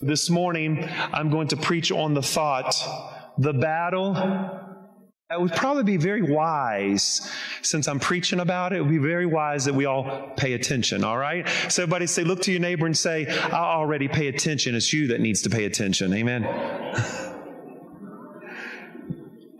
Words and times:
This 0.00 0.30
morning, 0.30 0.88
I'm 1.12 1.28
going 1.28 1.48
to 1.48 1.56
preach 1.56 1.90
on 1.90 2.14
the 2.14 2.22
thought, 2.22 2.72
the 3.36 3.52
battle. 3.52 4.14
It 5.28 5.40
would 5.40 5.52
probably 5.52 5.82
be 5.82 5.96
very 5.96 6.22
wise, 6.22 7.28
since 7.62 7.88
I'm 7.88 7.98
preaching 7.98 8.38
about 8.38 8.72
it, 8.72 8.76
it 8.76 8.82
would 8.82 8.90
be 8.90 8.98
very 8.98 9.26
wise 9.26 9.64
that 9.64 9.74
we 9.74 9.86
all 9.86 10.30
pay 10.36 10.52
attention, 10.52 11.02
all 11.02 11.18
right? 11.18 11.48
So, 11.68 11.82
everybody 11.82 12.06
say, 12.06 12.22
look 12.22 12.42
to 12.42 12.52
your 12.52 12.60
neighbor 12.60 12.86
and 12.86 12.96
say, 12.96 13.26
I 13.26 13.74
already 13.74 14.06
pay 14.06 14.28
attention. 14.28 14.76
It's 14.76 14.92
you 14.92 15.08
that 15.08 15.20
needs 15.20 15.42
to 15.42 15.50
pay 15.50 15.64
attention. 15.64 16.14
Amen. 16.14 16.44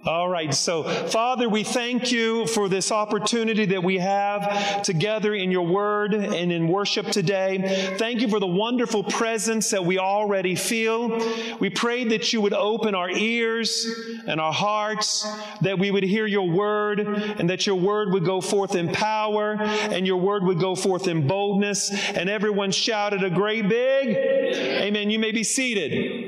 All 0.08 0.26
right, 0.26 0.54
so 0.54 0.84
Father, 0.84 1.50
we 1.50 1.62
thank 1.62 2.10
you 2.10 2.46
for 2.46 2.70
this 2.70 2.90
opportunity 2.90 3.66
that 3.66 3.84
we 3.84 3.98
have 3.98 4.80
together 4.82 5.34
in 5.34 5.50
your 5.50 5.66
word 5.66 6.14
and 6.14 6.50
in 6.50 6.66
worship 6.66 7.08
today. 7.08 7.94
Thank 7.98 8.22
you 8.22 8.28
for 8.28 8.40
the 8.40 8.46
wonderful 8.46 9.04
presence 9.04 9.68
that 9.68 9.84
we 9.84 9.98
already 9.98 10.54
feel. 10.54 11.10
We 11.58 11.68
pray 11.68 12.04
that 12.04 12.32
you 12.32 12.40
would 12.40 12.54
open 12.54 12.94
our 12.94 13.10
ears 13.10 13.86
and 14.26 14.40
our 14.40 14.50
hearts, 14.50 15.26
that 15.60 15.78
we 15.78 15.90
would 15.90 16.04
hear 16.04 16.26
your 16.26 16.48
word, 16.48 17.00
and 17.00 17.50
that 17.50 17.66
your 17.66 17.76
word 17.76 18.10
would 18.14 18.24
go 18.24 18.40
forth 18.40 18.76
in 18.76 18.88
power, 18.90 19.58
and 19.60 20.06
your 20.06 20.16
word 20.16 20.42
would 20.44 20.58
go 20.58 20.74
forth 20.74 21.06
in 21.06 21.26
boldness. 21.26 21.90
And 21.90 22.30
everyone 22.30 22.70
shouted 22.70 23.22
a 23.24 23.28
great 23.28 23.68
big 23.68 24.16
Amen. 24.54 25.10
You 25.10 25.18
may 25.18 25.32
be 25.32 25.44
seated. 25.44 26.27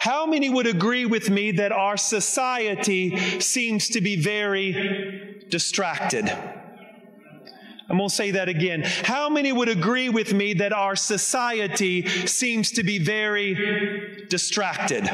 How 0.00 0.24
many 0.24 0.48
would 0.48 0.66
agree 0.66 1.04
with 1.04 1.28
me 1.28 1.50
that 1.52 1.72
our 1.72 1.98
society 1.98 3.18
seems 3.38 3.90
to 3.90 4.00
be 4.00 4.16
very 4.16 5.44
distracted? 5.50 6.26
I'm 6.26 7.98
going 7.98 8.08
to 8.08 8.14
say 8.14 8.30
that 8.30 8.48
again. 8.48 8.82
How 8.82 9.28
many 9.28 9.52
would 9.52 9.68
agree 9.68 10.08
with 10.08 10.32
me 10.32 10.54
that 10.54 10.72
our 10.72 10.96
society 10.96 12.06
seems 12.26 12.70
to 12.72 12.82
be 12.82 12.98
very 12.98 14.24
distracted? 14.30 15.06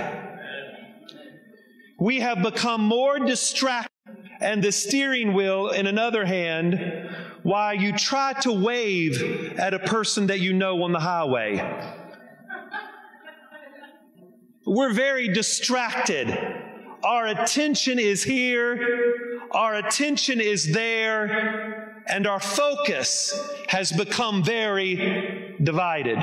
We 1.99 2.21
have 2.21 2.45
become 2.45 2.83
more 2.83 3.19
distracted, 3.19 3.91
and 4.39 4.63
the 4.63 4.71
steering 4.71 5.35
wheel 5.35 5.71
in 5.71 5.89
another 5.89 6.25
hand, 6.25 7.11
while 7.43 7.75
you 7.75 7.93
try 7.93 8.35
to 8.43 8.53
wave 8.53 9.59
at 9.59 9.75
a 9.75 9.81
person 9.81 10.29
that 10.29 10.39
you 10.39 10.53
know 10.53 10.85
on 10.85 10.93
the 10.93 11.01
highway. 11.01 11.57
We're 14.67 14.93
very 14.93 15.29
distracted. 15.29 16.37
Our 17.05 17.29
attention 17.29 18.01
is 18.01 18.25
here, 18.25 19.41
our 19.53 19.77
attention 19.77 20.41
is 20.41 20.73
there, 20.73 22.03
and 22.09 22.27
our 22.27 22.41
focus 22.41 23.33
has 23.69 23.93
become 23.93 24.43
very 24.43 25.57
divided. 25.63 26.19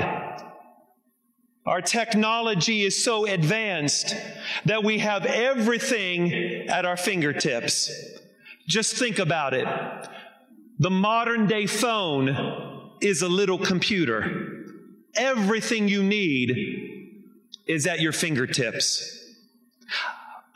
Our 1.64 1.80
technology 1.80 2.82
is 2.82 3.02
so 3.02 3.24
advanced 3.24 4.14
that 4.66 4.84
we 4.84 4.98
have 4.98 5.24
everything 5.24 6.68
at 6.68 6.84
our 6.84 6.98
fingertips. 6.98 7.90
Just 8.68 8.96
think 8.96 9.18
about 9.18 9.54
it. 9.54 9.66
The 10.80 10.90
modern 10.90 11.46
day 11.46 11.66
phone 11.66 12.98
is 13.00 13.22
a 13.22 13.28
little 13.28 13.58
computer. 13.58 14.66
Everything 15.16 15.88
you 15.88 16.02
need 16.02 16.93
is 17.66 17.86
at 17.86 18.00
your 18.00 18.12
fingertips. 18.12 19.20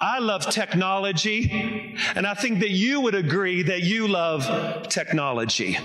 I 0.01 0.21
love 0.21 0.49
technology, 0.49 1.97
and 2.15 2.27
I 2.27 2.35
think 2.35 2.61
that 2.61 2.71
you 2.71 3.01
would 3.01 3.17
agree 3.17 3.63
that 3.63 3.83
you 3.83 4.07
love 4.07 4.89
technology. 4.89 5.79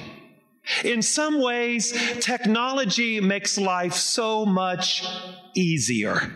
In 0.84 1.02
some 1.02 1.42
ways, 1.42 1.92
technology 2.20 3.20
makes 3.20 3.58
life 3.58 3.94
so 3.94 4.46
much 4.46 5.06
easier. 5.56 6.32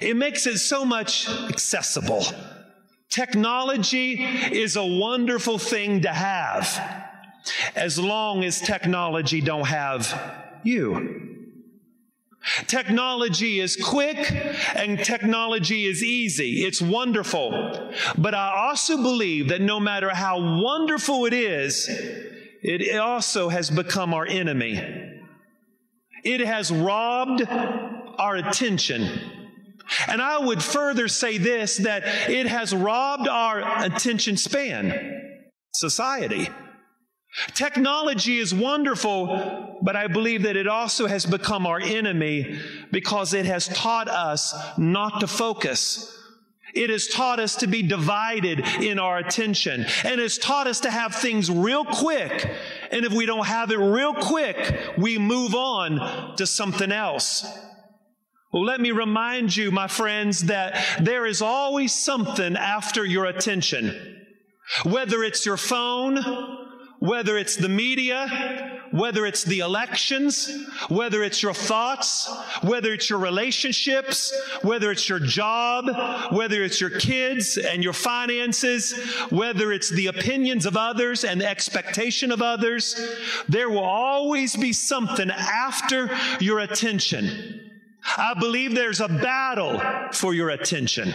It 0.00 0.16
makes 0.16 0.46
it 0.46 0.58
so 0.58 0.84
much 0.84 1.28
accessible. 1.28 2.24
Technology 3.08 4.22
is 4.24 4.76
a 4.76 4.84
wonderful 4.84 5.58
thing 5.58 6.02
to 6.02 6.08
have 6.08 7.12
as 7.76 7.98
long 7.98 8.42
as 8.42 8.60
technology 8.60 9.40
don't 9.40 9.66
have 9.66 10.58
you. 10.64 11.15
Technology 12.66 13.60
is 13.60 13.76
quick 13.76 14.30
and 14.74 14.98
technology 15.02 15.86
is 15.86 16.02
easy. 16.02 16.64
It's 16.64 16.80
wonderful. 16.80 17.92
But 18.16 18.34
I 18.34 18.68
also 18.68 18.96
believe 18.96 19.48
that 19.48 19.60
no 19.60 19.80
matter 19.80 20.10
how 20.10 20.62
wonderful 20.62 21.26
it 21.26 21.32
is, 21.32 21.88
it 22.62 22.98
also 22.98 23.48
has 23.48 23.70
become 23.70 24.14
our 24.14 24.26
enemy. 24.26 24.80
It 26.24 26.40
has 26.40 26.70
robbed 26.70 27.42
our 27.46 28.36
attention. 28.36 29.08
And 30.08 30.20
I 30.20 30.38
would 30.38 30.62
further 30.62 31.08
say 31.08 31.38
this 31.38 31.76
that 31.78 32.02
it 32.28 32.46
has 32.46 32.74
robbed 32.74 33.28
our 33.28 33.84
attention 33.84 34.36
span, 34.36 35.40
society. 35.72 36.48
Technology 37.54 38.38
is 38.38 38.54
wonderful, 38.54 39.65
but 39.82 39.96
I 39.96 40.06
believe 40.06 40.42
that 40.42 40.56
it 40.56 40.66
also 40.66 41.06
has 41.06 41.26
become 41.26 41.66
our 41.66 41.80
enemy 41.80 42.58
because 42.92 43.34
it 43.34 43.46
has 43.46 43.68
taught 43.68 44.08
us 44.08 44.54
not 44.78 45.20
to 45.20 45.26
focus. 45.26 46.12
It 46.74 46.90
has 46.90 47.08
taught 47.08 47.40
us 47.40 47.56
to 47.56 47.66
be 47.66 47.82
divided 47.82 48.60
in 48.82 48.98
our 48.98 49.16
attention 49.16 49.86
and 50.04 50.20
has 50.20 50.36
taught 50.36 50.66
us 50.66 50.80
to 50.80 50.90
have 50.90 51.14
things 51.14 51.50
real 51.50 51.84
quick. 51.84 52.50
And 52.90 53.06
if 53.06 53.12
we 53.12 53.24
don't 53.24 53.46
have 53.46 53.70
it 53.70 53.78
real 53.78 54.12
quick, 54.12 54.94
we 54.98 55.16
move 55.16 55.54
on 55.54 56.36
to 56.36 56.46
something 56.46 56.92
else. 56.92 57.46
Well, 58.52 58.64
let 58.64 58.80
me 58.80 58.90
remind 58.90 59.56
you, 59.56 59.70
my 59.70 59.88
friends, 59.88 60.42
that 60.44 61.00
there 61.00 61.26
is 61.26 61.40
always 61.40 61.94
something 61.94 62.56
after 62.56 63.04
your 63.04 63.24
attention. 63.24 64.24
Whether 64.84 65.22
it's 65.22 65.46
your 65.46 65.56
phone, 65.56 66.18
whether 66.98 67.38
it's 67.38 67.56
the 67.56 67.68
media, 67.68 68.75
whether 68.96 69.26
it's 69.26 69.44
the 69.44 69.60
elections, 69.60 70.50
whether 70.88 71.22
it's 71.22 71.42
your 71.42 71.52
thoughts, 71.52 72.28
whether 72.62 72.92
it's 72.92 73.10
your 73.10 73.18
relationships, 73.18 74.32
whether 74.62 74.90
it's 74.90 75.08
your 75.08 75.18
job, 75.18 76.32
whether 76.32 76.62
it's 76.62 76.80
your 76.80 76.90
kids 76.90 77.58
and 77.58 77.84
your 77.84 77.92
finances, 77.92 78.94
whether 79.30 79.70
it's 79.70 79.90
the 79.90 80.06
opinions 80.06 80.64
of 80.64 80.76
others 80.76 81.24
and 81.24 81.40
the 81.40 81.48
expectation 81.48 82.32
of 82.32 82.40
others, 82.40 82.96
there 83.48 83.68
will 83.68 83.78
always 83.78 84.56
be 84.56 84.72
something 84.72 85.30
after 85.30 86.08
your 86.40 86.60
attention. 86.60 87.70
I 88.16 88.34
believe 88.34 88.74
there's 88.74 89.00
a 89.00 89.08
battle 89.08 89.80
for 90.12 90.32
your 90.32 90.50
attention. 90.50 91.12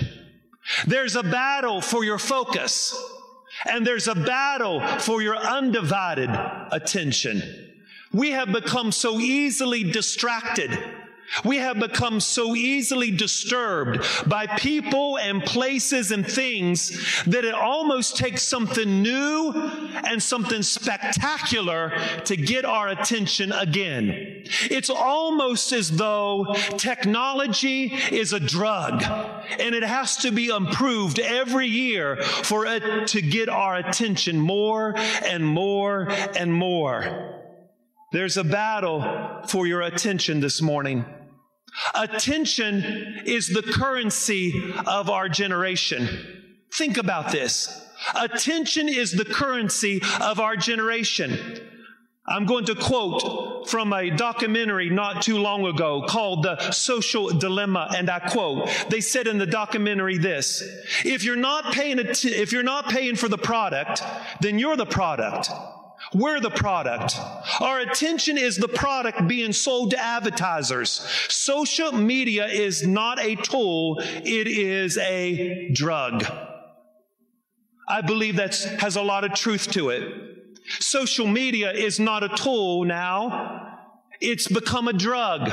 There's 0.85 1.15
a 1.15 1.23
battle 1.23 1.81
for 1.81 2.03
your 2.03 2.19
focus. 2.19 2.95
And 3.69 3.85
there's 3.85 4.07
a 4.07 4.15
battle 4.15 4.79
for 4.99 5.21
your 5.21 5.35
undivided 5.35 6.29
attention. 6.71 7.70
We 8.13 8.31
have 8.31 8.51
become 8.51 8.91
so 8.91 9.19
easily 9.19 9.83
distracted 9.83 10.77
we 11.45 11.57
have 11.57 11.79
become 11.79 12.19
so 12.19 12.55
easily 12.55 13.09
disturbed 13.09 14.05
by 14.27 14.47
people 14.47 15.17
and 15.17 15.41
places 15.43 16.11
and 16.11 16.29
things 16.29 17.23
that 17.23 17.45
it 17.45 17.53
almost 17.53 18.17
takes 18.17 18.43
something 18.43 19.01
new 19.01 19.53
and 20.03 20.21
something 20.21 20.61
spectacular 20.61 21.93
to 22.25 22.35
get 22.35 22.65
our 22.65 22.89
attention 22.89 23.53
again. 23.53 24.43
It's 24.69 24.89
almost 24.89 25.71
as 25.71 25.89
though 25.91 26.53
technology 26.77 27.93
is 28.11 28.33
a 28.33 28.39
drug 28.39 29.01
and 29.03 29.73
it 29.73 29.83
has 29.83 30.17
to 30.17 30.31
be 30.31 30.47
improved 30.47 31.17
every 31.19 31.67
year 31.67 32.17
for 32.17 32.65
it 32.65 33.07
to 33.07 33.21
get 33.21 33.47
our 33.47 33.75
attention 33.77 34.37
more 34.37 34.95
and 35.23 35.45
more 35.45 36.09
and 36.09 36.53
more. 36.53 37.40
There's 38.11 38.35
a 38.35 38.43
battle 38.43 39.41
for 39.47 39.65
your 39.65 39.81
attention 39.81 40.41
this 40.41 40.61
morning. 40.61 41.05
Attention 41.95 43.23
is 43.25 43.47
the 43.47 43.61
currency 43.61 44.73
of 44.85 45.09
our 45.09 45.29
generation. 45.29 46.09
Think 46.73 46.97
about 46.97 47.31
this. 47.31 47.87
Attention 48.13 48.89
is 48.89 49.13
the 49.13 49.23
currency 49.23 50.01
of 50.19 50.41
our 50.41 50.57
generation. 50.57 51.59
I'm 52.27 52.45
going 52.45 52.65
to 52.65 52.75
quote 52.75 53.69
from 53.69 53.93
a 53.93 54.09
documentary 54.09 54.89
not 54.89 55.21
too 55.21 55.37
long 55.37 55.65
ago 55.65 56.03
called 56.07 56.43
The 56.43 56.71
Social 56.71 57.29
Dilemma, 57.29 57.93
and 57.95 58.09
I 58.09 58.19
quote, 58.19 58.69
they 58.89 59.01
said 59.01 59.27
in 59.27 59.37
the 59.37 59.45
documentary 59.45 60.17
this, 60.17 60.61
if 61.05 61.23
you're 61.23 61.35
not 61.35 61.73
paying, 61.73 61.97
if 61.99 62.51
you're 62.51 62.61
not 62.61 62.89
paying 62.89 63.15
for 63.15 63.27
the 63.29 63.37
product, 63.37 64.03
then 64.39 64.59
you're 64.59 64.77
the 64.77 64.85
product. 64.85 65.49
We're 66.13 66.41
the 66.41 66.49
product. 66.49 67.17
Our 67.61 67.79
attention 67.79 68.37
is 68.37 68.57
the 68.57 68.67
product 68.67 69.27
being 69.27 69.53
sold 69.53 69.91
to 69.91 69.99
advertisers. 69.99 71.05
Social 71.29 71.93
media 71.93 72.47
is 72.47 72.85
not 72.85 73.23
a 73.23 73.35
tool, 73.35 73.99
it 73.99 74.47
is 74.47 74.97
a 74.97 75.69
drug. 75.71 76.25
I 77.87 78.01
believe 78.01 78.35
that 78.37 78.55
has 78.79 78.97
a 78.97 79.01
lot 79.01 79.23
of 79.23 79.33
truth 79.33 79.71
to 79.71 79.89
it. 79.89 80.03
Social 80.79 81.27
media 81.27 81.71
is 81.71 81.99
not 81.99 82.23
a 82.23 82.29
tool 82.29 82.83
now, 82.83 83.77
it's 84.19 84.47
become 84.47 84.87
a 84.87 84.93
drug. 84.93 85.49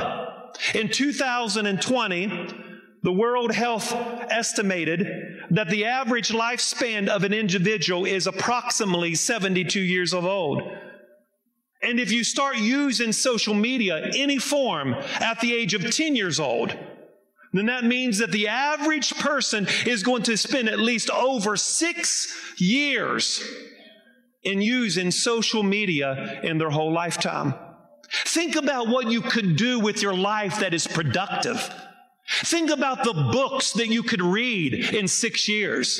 In 0.75 0.89
2020, 0.89 2.68
the 3.03 3.13
World 3.13 3.53
Health 3.53 3.93
estimated 4.29 5.07
that 5.51 5.69
the 5.69 5.85
average 5.85 6.29
lifespan 6.29 7.07
of 7.07 7.23
an 7.23 7.33
individual 7.33 8.05
is 8.05 8.27
approximately 8.27 9.15
72 9.15 9.79
years 9.79 10.13
of 10.13 10.25
old. 10.25 10.61
And 11.81 11.99
if 11.99 12.11
you 12.11 12.25
start 12.25 12.57
using 12.57 13.13
social 13.13 13.53
media, 13.53 14.11
any 14.15 14.37
form, 14.37 14.93
at 14.93 15.39
the 15.39 15.53
age 15.53 15.73
of 15.73 15.89
10 15.89 16.15
years 16.15 16.39
old, 16.39 16.77
then 17.53 17.67
that 17.67 17.85
means 17.85 18.19
that 18.19 18.31
the 18.31 18.49
average 18.49 19.15
person 19.15 19.67
is 19.85 20.03
going 20.03 20.23
to 20.23 20.37
spend 20.37 20.67
at 20.67 20.79
least 20.79 21.09
over 21.09 21.55
six 21.55 22.35
years 22.57 23.41
in 24.43 24.61
using 24.61 25.09
social 25.09 25.63
media 25.63 26.41
in 26.43 26.57
their 26.57 26.69
whole 26.69 26.91
lifetime. 26.91 27.53
Think 28.25 28.55
about 28.55 28.87
what 28.87 29.09
you 29.09 29.21
could 29.21 29.55
do 29.55 29.79
with 29.79 30.01
your 30.01 30.13
life 30.13 30.59
that 30.59 30.73
is 30.73 30.85
productive. 30.85 31.73
Think 32.29 32.69
about 32.69 33.03
the 33.03 33.13
books 33.13 33.71
that 33.73 33.87
you 33.87 34.03
could 34.03 34.21
read 34.21 34.73
in 34.93 35.07
six 35.07 35.49
years. 35.49 35.99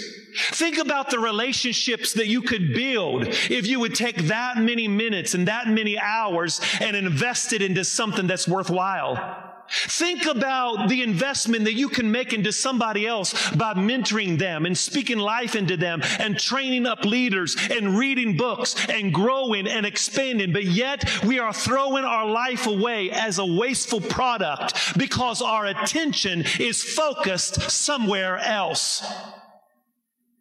Think 0.51 0.77
about 0.77 1.09
the 1.09 1.19
relationships 1.19 2.13
that 2.13 2.27
you 2.27 2.43
could 2.43 2.73
build 2.73 3.27
if 3.27 3.65
you 3.65 3.79
would 3.79 3.95
take 3.95 4.15
that 4.27 4.57
many 4.57 4.87
minutes 4.87 5.33
and 5.33 5.47
that 5.47 5.67
many 5.67 5.97
hours 5.97 6.61
and 6.79 6.95
invest 6.95 7.51
it 7.51 7.63
into 7.63 7.83
something 7.83 8.27
that's 8.27 8.47
worthwhile. 8.47 9.48
Think 9.71 10.25
about 10.25 10.89
the 10.89 11.03
investment 11.03 11.65
that 11.65 11.75
you 11.75 11.89
can 11.89 12.11
make 12.11 12.33
into 12.33 12.51
somebody 12.51 13.05
else 13.05 13.51
by 13.51 13.73
mentoring 13.73 14.39
them 14.39 14.65
and 14.65 14.75
speaking 14.75 15.19
life 15.19 15.55
into 15.55 15.77
them 15.77 16.01
and 16.17 16.39
training 16.39 16.87
up 16.87 17.05
leaders 17.05 17.55
and 17.69 17.97
reading 17.97 18.35
books 18.35 18.75
and 18.89 19.13
growing 19.13 19.67
and 19.67 19.85
expanding. 19.85 20.53
But 20.53 20.65
yet 20.65 21.23
we 21.23 21.37
are 21.37 21.53
throwing 21.53 22.03
our 22.03 22.25
life 22.25 22.65
away 22.65 23.11
as 23.11 23.37
a 23.37 23.45
wasteful 23.45 24.01
product 24.01 24.97
because 24.97 25.41
our 25.41 25.67
attention 25.67 26.45
is 26.59 26.83
focused 26.83 27.69
somewhere 27.69 28.37
else. 28.37 29.05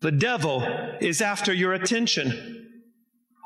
The 0.00 0.12
devil 0.12 0.62
is 1.00 1.20
after 1.20 1.52
your 1.52 1.74
attention. 1.74 2.82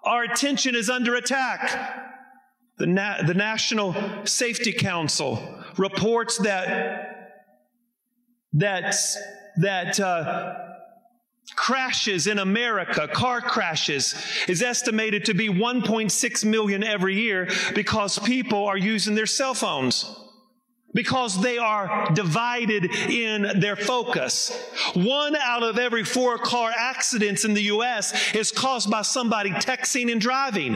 Our 0.05 0.25
attention 0.25 0.77
is 0.77 0.89
under 0.89 1.17
attack. 1.17 1.99
The, 2.79 2.87
Na- 2.87 3.23
the 3.23 3.35
National 3.35 3.95
Safety 4.25 4.73
Council 4.73 5.62
reports 5.79 6.39
that 6.39 7.19
that 8.55 8.95
that 9.57 10.01
uh, 10.01 10.55
crashes 11.57 12.27
in 12.27 12.39
America, 12.39 13.09
car 13.09 13.41
crashes, 13.41 14.15
is 14.49 14.63
estimated 14.63 15.27
to 15.27 15.35
be 15.35 15.49
1.6 15.49 16.45
million 16.45 16.85
every 16.85 17.19
year 17.21 17.49
because 17.75 18.19
people 18.19 18.65
are 18.67 18.77
using 18.77 19.15
their 19.15 19.27
cell 19.27 19.55
phones. 19.55 20.19
Because 20.95 21.41
they 21.41 21.57
are 21.57 22.11
divided 22.13 22.85
in 23.09 23.61
their 23.61 23.77
focus. 23.77 24.53
One 24.93 25.35
out 25.37 25.63
of 25.63 25.79
every 25.79 26.05
four 26.05 26.37
car 26.37 26.71
accidents 26.77 27.47
in 27.47 27.55
the 27.55 27.63
U.S. 27.63 28.35
is 28.35 28.53
caused 28.53 28.91
by 28.91 29.01
somebody 29.01 29.53
texting 29.53 30.13
and 30.13 30.21
driving. 30.21 30.75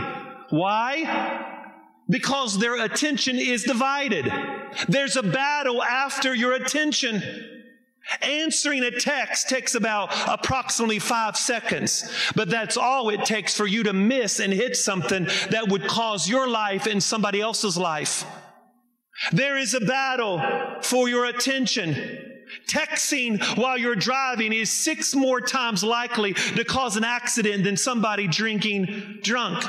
Why? 0.49 1.53
because 2.09 2.59
their 2.59 2.85
attention 2.85 3.37
is 3.39 3.65
divided. 3.65 4.27
There's 4.89 5.17
a 5.17 5.23
battle 5.23 5.83
after 5.83 6.35
your 6.35 6.53
attention. 6.53 7.23
Answering 8.23 8.85
a 8.85 8.93
text 8.93 9.49
takes 9.49 9.75
about 9.75 10.11
approximately 10.29 11.01
five 11.01 11.37
seconds, 11.37 12.09
but 12.37 12.49
that's 12.49 12.77
all 12.77 13.09
it 13.09 13.25
takes 13.25 13.57
for 13.57 13.67
you 13.67 13.83
to 13.83 13.93
miss 13.93 14.39
and 14.39 14.53
hit 14.53 14.77
something 14.77 15.25
that 15.51 15.69
would 15.69 15.89
cause 15.89 16.29
your 16.29 16.49
life 16.49 16.87
and 16.87 17.03
somebody 17.03 17.41
else's 17.41 17.77
life. 17.77 18.25
There 19.33 19.59
is 19.59 19.75
a 19.75 19.81
battle 19.81 20.41
for 20.83 21.09
your 21.09 21.25
attention. 21.25 22.23
Texting 22.69 23.43
while 23.59 23.77
you're 23.77 23.97
driving 23.97 24.53
is 24.53 24.71
six 24.71 25.15
more 25.15 25.41
times 25.41 25.83
likely 25.83 26.35
to 26.35 26.65
cause 26.65 26.97
an 26.97 27.03
accident 27.03 27.65
than 27.65 27.77
somebody 27.77 28.29
drinking 28.29 29.19
drunk. 29.23 29.65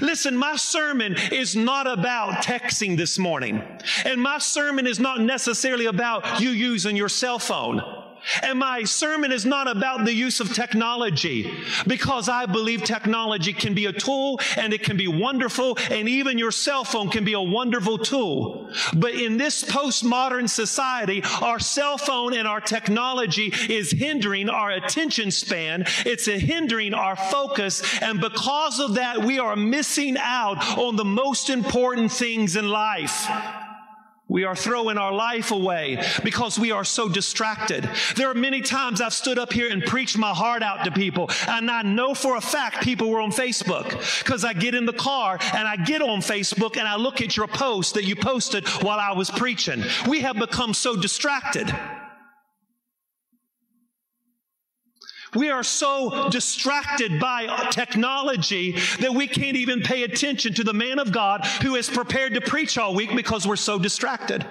Listen, 0.00 0.36
my 0.36 0.56
sermon 0.56 1.16
is 1.30 1.54
not 1.54 1.86
about 1.86 2.44
texting 2.44 2.96
this 2.96 3.18
morning. 3.18 3.62
And 4.04 4.20
my 4.20 4.38
sermon 4.38 4.86
is 4.86 4.98
not 4.98 5.20
necessarily 5.20 5.86
about 5.86 6.40
you 6.40 6.50
using 6.50 6.96
your 6.96 7.08
cell 7.08 7.38
phone. 7.38 7.93
And 8.42 8.58
my 8.58 8.84
sermon 8.84 9.32
is 9.32 9.44
not 9.44 9.68
about 9.68 10.04
the 10.04 10.12
use 10.12 10.40
of 10.40 10.52
technology 10.52 11.52
because 11.86 12.28
I 12.28 12.46
believe 12.46 12.84
technology 12.84 13.52
can 13.52 13.74
be 13.74 13.86
a 13.86 13.92
tool 13.92 14.40
and 14.56 14.72
it 14.72 14.82
can 14.82 14.96
be 14.96 15.08
wonderful 15.08 15.78
and 15.90 16.08
even 16.08 16.38
your 16.38 16.50
cell 16.50 16.84
phone 16.84 17.10
can 17.10 17.24
be 17.24 17.34
a 17.34 17.40
wonderful 17.40 17.98
tool. 17.98 18.70
But 18.94 19.14
in 19.14 19.36
this 19.36 19.64
postmodern 19.64 20.48
society, 20.48 21.22
our 21.42 21.58
cell 21.58 21.98
phone 21.98 22.34
and 22.34 22.46
our 22.48 22.60
technology 22.60 23.52
is 23.68 23.90
hindering 23.90 24.48
our 24.48 24.70
attention 24.70 25.30
span. 25.30 25.84
It's 26.06 26.26
hindering 26.26 26.94
our 26.94 27.16
focus. 27.16 27.82
And 28.02 28.20
because 28.20 28.80
of 28.80 28.94
that, 28.94 29.24
we 29.24 29.38
are 29.38 29.56
missing 29.56 30.16
out 30.18 30.78
on 30.78 30.96
the 30.96 31.04
most 31.04 31.50
important 31.50 32.12
things 32.12 32.56
in 32.56 32.68
life. 32.68 33.28
We 34.34 34.42
are 34.42 34.56
throwing 34.56 34.98
our 34.98 35.12
life 35.12 35.52
away 35.52 36.04
because 36.24 36.58
we 36.58 36.72
are 36.72 36.82
so 36.82 37.08
distracted. 37.08 37.88
There 38.16 38.28
are 38.28 38.34
many 38.34 38.62
times 38.62 39.00
I've 39.00 39.14
stood 39.14 39.38
up 39.38 39.52
here 39.52 39.70
and 39.70 39.80
preached 39.80 40.18
my 40.18 40.32
heart 40.32 40.60
out 40.60 40.82
to 40.86 40.90
people, 40.90 41.30
and 41.46 41.70
I 41.70 41.82
know 41.82 42.14
for 42.14 42.34
a 42.34 42.40
fact 42.40 42.82
people 42.82 43.10
were 43.10 43.20
on 43.20 43.30
Facebook 43.30 43.90
because 44.24 44.44
I 44.44 44.52
get 44.52 44.74
in 44.74 44.86
the 44.86 44.92
car 44.92 45.38
and 45.40 45.68
I 45.68 45.76
get 45.76 46.02
on 46.02 46.18
Facebook 46.18 46.76
and 46.76 46.88
I 46.88 46.96
look 46.96 47.20
at 47.20 47.36
your 47.36 47.46
post 47.46 47.94
that 47.94 48.02
you 48.02 48.16
posted 48.16 48.66
while 48.82 48.98
I 48.98 49.12
was 49.12 49.30
preaching. 49.30 49.84
We 50.08 50.22
have 50.22 50.34
become 50.34 50.74
so 50.74 50.96
distracted. 50.96 51.72
We 55.34 55.50
are 55.50 55.62
so 55.62 56.28
distracted 56.30 57.18
by 57.20 57.68
technology 57.70 58.72
that 59.00 59.14
we 59.14 59.26
can't 59.26 59.56
even 59.56 59.82
pay 59.82 60.04
attention 60.04 60.54
to 60.54 60.64
the 60.64 60.72
man 60.72 60.98
of 60.98 61.12
God 61.12 61.44
who 61.62 61.74
is 61.76 61.88
prepared 61.88 62.34
to 62.34 62.40
preach 62.40 62.78
all 62.78 62.94
week 62.94 63.14
because 63.14 63.46
we're 63.46 63.56
so 63.56 63.78
distracted. 63.78 64.46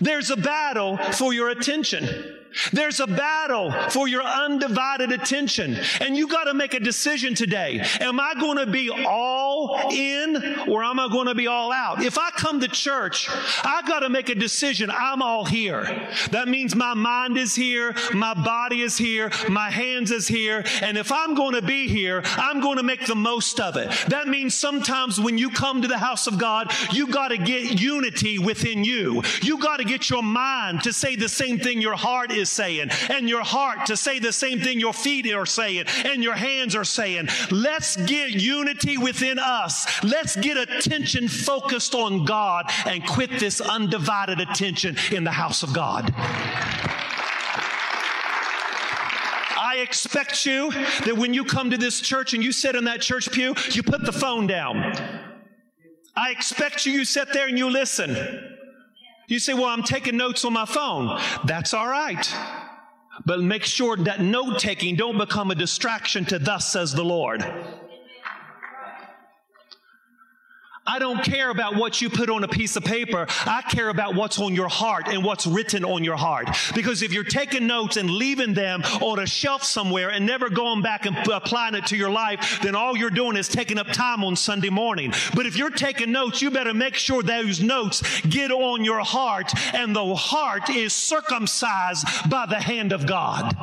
There's 0.00 0.30
a 0.30 0.36
battle 0.36 0.96
for 0.96 1.32
your 1.32 1.50
attention. 1.50 2.39
There's 2.72 3.00
a 3.00 3.06
battle 3.06 3.72
for 3.90 4.08
your 4.08 4.22
undivided 4.22 5.12
attention. 5.12 5.78
And 6.00 6.16
you 6.16 6.28
got 6.28 6.44
to 6.44 6.54
make 6.54 6.74
a 6.74 6.80
decision 6.80 7.34
today. 7.34 7.80
Am 8.00 8.18
I 8.18 8.34
going 8.34 8.58
to 8.58 8.66
be 8.66 8.90
all 8.90 9.90
in 9.90 10.36
or 10.68 10.82
am 10.82 10.98
I 10.98 11.08
going 11.08 11.26
to 11.26 11.34
be 11.34 11.46
all 11.46 11.72
out? 11.72 12.02
If 12.02 12.18
I 12.18 12.30
come 12.30 12.60
to 12.60 12.68
church, 12.68 13.28
I 13.64 13.82
got 13.86 14.00
to 14.00 14.08
make 14.08 14.28
a 14.28 14.34
decision. 14.34 14.90
I'm 14.90 15.22
all 15.22 15.44
here. 15.44 16.08
That 16.30 16.48
means 16.48 16.74
my 16.74 16.94
mind 16.94 17.36
is 17.36 17.54
here, 17.54 17.94
my 18.14 18.34
body 18.34 18.82
is 18.82 18.96
here, 18.96 19.30
my 19.48 19.70
hands 19.70 20.10
is 20.10 20.26
here. 20.26 20.64
And 20.82 20.96
if 20.96 21.12
I'm 21.12 21.34
going 21.34 21.54
to 21.54 21.62
be 21.62 21.88
here, 21.88 22.22
I'm 22.24 22.60
going 22.60 22.76
to 22.78 22.82
make 22.82 23.06
the 23.06 23.14
most 23.14 23.60
of 23.60 23.76
it. 23.76 23.90
That 24.08 24.28
means 24.28 24.54
sometimes 24.54 25.20
when 25.20 25.38
you 25.38 25.50
come 25.50 25.82
to 25.82 25.88
the 25.88 25.98
house 25.98 26.26
of 26.26 26.38
God, 26.38 26.72
you 26.92 27.06
got 27.06 27.28
to 27.28 27.38
get 27.38 27.80
unity 27.80 28.38
within 28.38 28.84
you. 28.84 29.22
You 29.42 29.58
got 29.58 29.78
to 29.78 29.84
get 29.84 30.10
your 30.10 30.22
mind 30.22 30.82
to 30.84 30.92
say 30.92 31.16
the 31.16 31.28
same 31.28 31.58
thing 31.58 31.80
your 31.80 31.96
heart 31.96 32.32
is 32.32 32.39
is 32.40 32.50
saying, 32.50 32.90
and 33.08 33.28
your 33.28 33.44
heart 33.44 33.86
to 33.86 33.96
say 33.96 34.18
the 34.18 34.32
same 34.32 34.60
thing 34.60 34.80
your 34.80 34.92
feet 34.92 35.32
are 35.32 35.46
saying, 35.46 35.84
and 36.04 36.22
your 36.22 36.34
hands 36.34 36.74
are 36.74 36.84
saying. 36.84 37.28
Let's 37.50 37.96
get 37.96 38.30
unity 38.30 38.98
within 38.98 39.38
us. 39.38 39.86
Let's 40.02 40.34
get 40.36 40.56
attention 40.56 41.28
focused 41.28 41.94
on 41.94 42.24
God 42.24 42.70
and 42.86 43.06
quit 43.06 43.38
this 43.38 43.60
undivided 43.60 44.40
attention 44.40 44.96
in 45.12 45.24
the 45.24 45.30
house 45.30 45.62
of 45.62 45.72
God. 45.72 46.12
I 49.62 49.76
expect 49.82 50.46
you 50.46 50.72
that 50.72 51.16
when 51.16 51.32
you 51.32 51.44
come 51.44 51.70
to 51.70 51.76
this 51.76 52.00
church 52.00 52.34
and 52.34 52.42
you 52.42 52.50
sit 52.50 52.74
in 52.74 52.84
that 52.84 53.00
church 53.00 53.30
pew, 53.30 53.54
you 53.70 53.82
put 53.82 54.04
the 54.04 54.12
phone 54.12 54.46
down. 54.46 54.96
I 56.16 56.30
expect 56.30 56.86
you, 56.86 56.92
you 56.92 57.04
sit 57.04 57.32
there 57.32 57.46
and 57.46 57.56
you 57.56 57.70
listen. 57.70 58.49
You 59.30 59.38
say, 59.38 59.54
Well, 59.54 59.66
I'm 59.66 59.84
taking 59.84 60.16
notes 60.16 60.44
on 60.44 60.52
my 60.52 60.64
phone. 60.64 61.16
That's 61.44 61.72
all 61.72 61.86
right. 61.86 62.34
But 63.24 63.40
make 63.40 63.62
sure 63.62 63.96
that 63.96 64.20
note 64.20 64.58
taking 64.58 64.96
don't 64.96 65.18
become 65.18 65.52
a 65.52 65.54
distraction 65.54 66.24
to 66.26 66.40
thus 66.40 66.72
says 66.72 66.92
the 66.92 67.04
Lord. 67.04 67.44
I 70.90 70.98
don't 70.98 71.22
care 71.22 71.50
about 71.50 71.76
what 71.76 72.00
you 72.00 72.10
put 72.10 72.28
on 72.30 72.42
a 72.42 72.48
piece 72.48 72.74
of 72.74 72.82
paper. 72.82 73.26
I 73.46 73.62
care 73.62 73.90
about 73.90 74.16
what's 74.16 74.40
on 74.40 74.56
your 74.56 74.68
heart 74.68 75.06
and 75.06 75.22
what's 75.22 75.46
written 75.46 75.84
on 75.84 76.02
your 76.02 76.16
heart. 76.16 76.48
Because 76.74 77.02
if 77.02 77.12
you're 77.12 77.22
taking 77.22 77.68
notes 77.68 77.96
and 77.96 78.10
leaving 78.10 78.54
them 78.54 78.82
on 79.00 79.20
a 79.20 79.26
shelf 79.26 79.62
somewhere 79.62 80.10
and 80.10 80.26
never 80.26 80.50
going 80.50 80.82
back 80.82 81.06
and 81.06 81.16
applying 81.28 81.76
it 81.76 81.86
to 81.86 81.96
your 81.96 82.10
life, 82.10 82.58
then 82.64 82.74
all 82.74 82.96
you're 82.96 83.08
doing 83.08 83.36
is 83.36 83.46
taking 83.46 83.78
up 83.78 83.86
time 83.92 84.24
on 84.24 84.34
Sunday 84.34 84.68
morning. 84.68 85.12
But 85.32 85.46
if 85.46 85.56
you're 85.56 85.70
taking 85.70 86.10
notes, 86.10 86.42
you 86.42 86.50
better 86.50 86.74
make 86.74 86.96
sure 86.96 87.22
those 87.22 87.60
notes 87.60 88.02
get 88.22 88.50
on 88.50 88.84
your 88.84 89.00
heart 89.00 89.52
and 89.72 89.94
the 89.94 90.16
heart 90.16 90.70
is 90.70 90.92
circumcised 90.92 92.04
by 92.28 92.46
the 92.46 92.60
hand 92.60 92.90
of 92.90 93.06
God. 93.06 93.54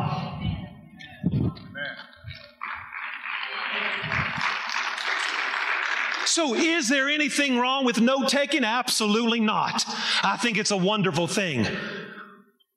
So, 6.37 6.53
is 6.53 6.87
there 6.87 7.09
anything 7.09 7.57
wrong 7.57 7.83
with 7.83 7.99
note 7.99 8.29
taking? 8.29 8.63
Absolutely 8.63 9.39
not. 9.39 9.83
I 10.21 10.37
think 10.37 10.59
it's 10.59 10.69
a 10.69 10.77
wonderful 10.77 11.25
thing. 11.25 11.65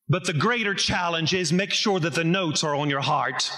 But 0.08 0.24
the 0.24 0.32
greater 0.32 0.72
challenge 0.72 1.34
is 1.34 1.52
make 1.52 1.70
sure 1.70 2.00
that 2.00 2.14
the 2.14 2.24
notes 2.24 2.64
are 2.64 2.74
on 2.74 2.88
your 2.88 3.02
heart. 3.02 3.52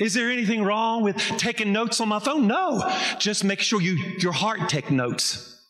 Is 0.00 0.14
there 0.14 0.32
anything 0.32 0.64
wrong 0.64 1.04
with 1.04 1.16
taking 1.38 1.72
notes 1.72 2.00
on 2.00 2.08
my 2.08 2.18
phone? 2.18 2.48
No. 2.48 2.92
Just 3.20 3.44
make 3.44 3.60
sure 3.60 3.80
you, 3.80 3.94
your 4.18 4.32
heart 4.32 4.68
take 4.68 4.90
notes. 4.90 5.64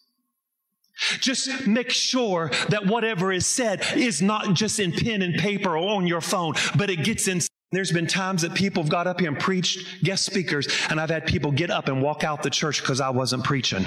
Just 1.21 1.67
make 1.67 1.91
sure 1.91 2.51
that 2.71 2.87
whatever 2.87 3.31
is 3.31 3.47
said 3.47 3.85
is 3.95 4.23
not 4.23 4.55
just 4.55 4.81
in 4.81 4.93
pen 4.93 5.21
and 5.21 5.35
paper 5.35 5.77
or 5.77 5.97
on 5.97 6.07
your 6.07 6.23
phone, 6.23 6.55
but 6.79 6.89
it 6.89 7.05
gets 7.05 7.29
in. 7.29 7.43
There's 7.73 7.91
been 7.91 8.07
times 8.07 8.43
that 8.43 8.55
people 8.55 8.83
have 8.83 8.91
got 8.91 9.07
up 9.07 9.19
here 9.19 9.31
and 9.31 9.39
preached, 9.39 10.03
guest 10.05 10.27
speakers, 10.27 10.69
and 10.91 11.01
I've 11.01 11.09
had 11.09 11.27
people 11.27 11.51
get 11.51 11.71
up 11.71 11.89
and 11.89 12.03
walk 12.03 12.23
out 12.23 12.43
the 12.43 12.51
church 12.51 12.83
because 12.83 13.01
I 13.01 13.09
wasn't 13.09 13.45
preaching. 13.45 13.87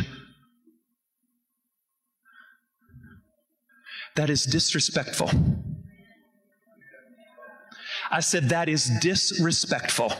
That 4.15 4.31
is 4.31 4.43
disrespectful. 4.45 5.29
I 8.09 8.21
said, 8.21 8.49
that 8.49 8.69
is 8.69 8.89
disrespectful. 9.01 10.11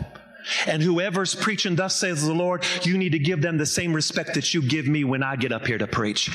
And 0.68 0.84
whoever's 0.84 1.34
preaching, 1.34 1.76
thus 1.76 1.96
says 1.96 2.24
the 2.24 2.34
Lord, 2.34 2.64
you 2.84 2.98
need 3.00 3.14
to 3.14 3.20
give 3.20 3.42
them 3.42 3.58
the 3.58 3.66
same 3.66 3.94
respect 3.94 4.36
that 4.36 4.54
you 4.54 4.62
give 4.62 4.88
me 4.88 5.04
when 5.04 5.24
I 5.24 5.36
get 5.38 5.52
up 5.52 5.66
here 5.66 5.80
to 5.80 5.88
preach. 5.88 6.30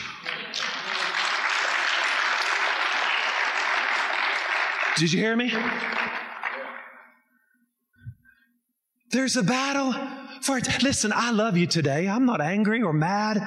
Did 4.96 5.12
you 5.12 5.20
hear 5.20 5.37
me? 5.37 5.52
There's 9.10 9.36
a 9.36 9.42
battle 9.42 9.92
for 10.40 10.58
it. 10.58 10.82
Listen, 10.84 11.12
I 11.12 11.32
love 11.32 11.56
you 11.56 11.66
today. 11.66 12.08
I'm 12.08 12.26
not 12.26 12.40
angry 12.40 12.80
or 12.80 12.92
mad. 12.92 13.38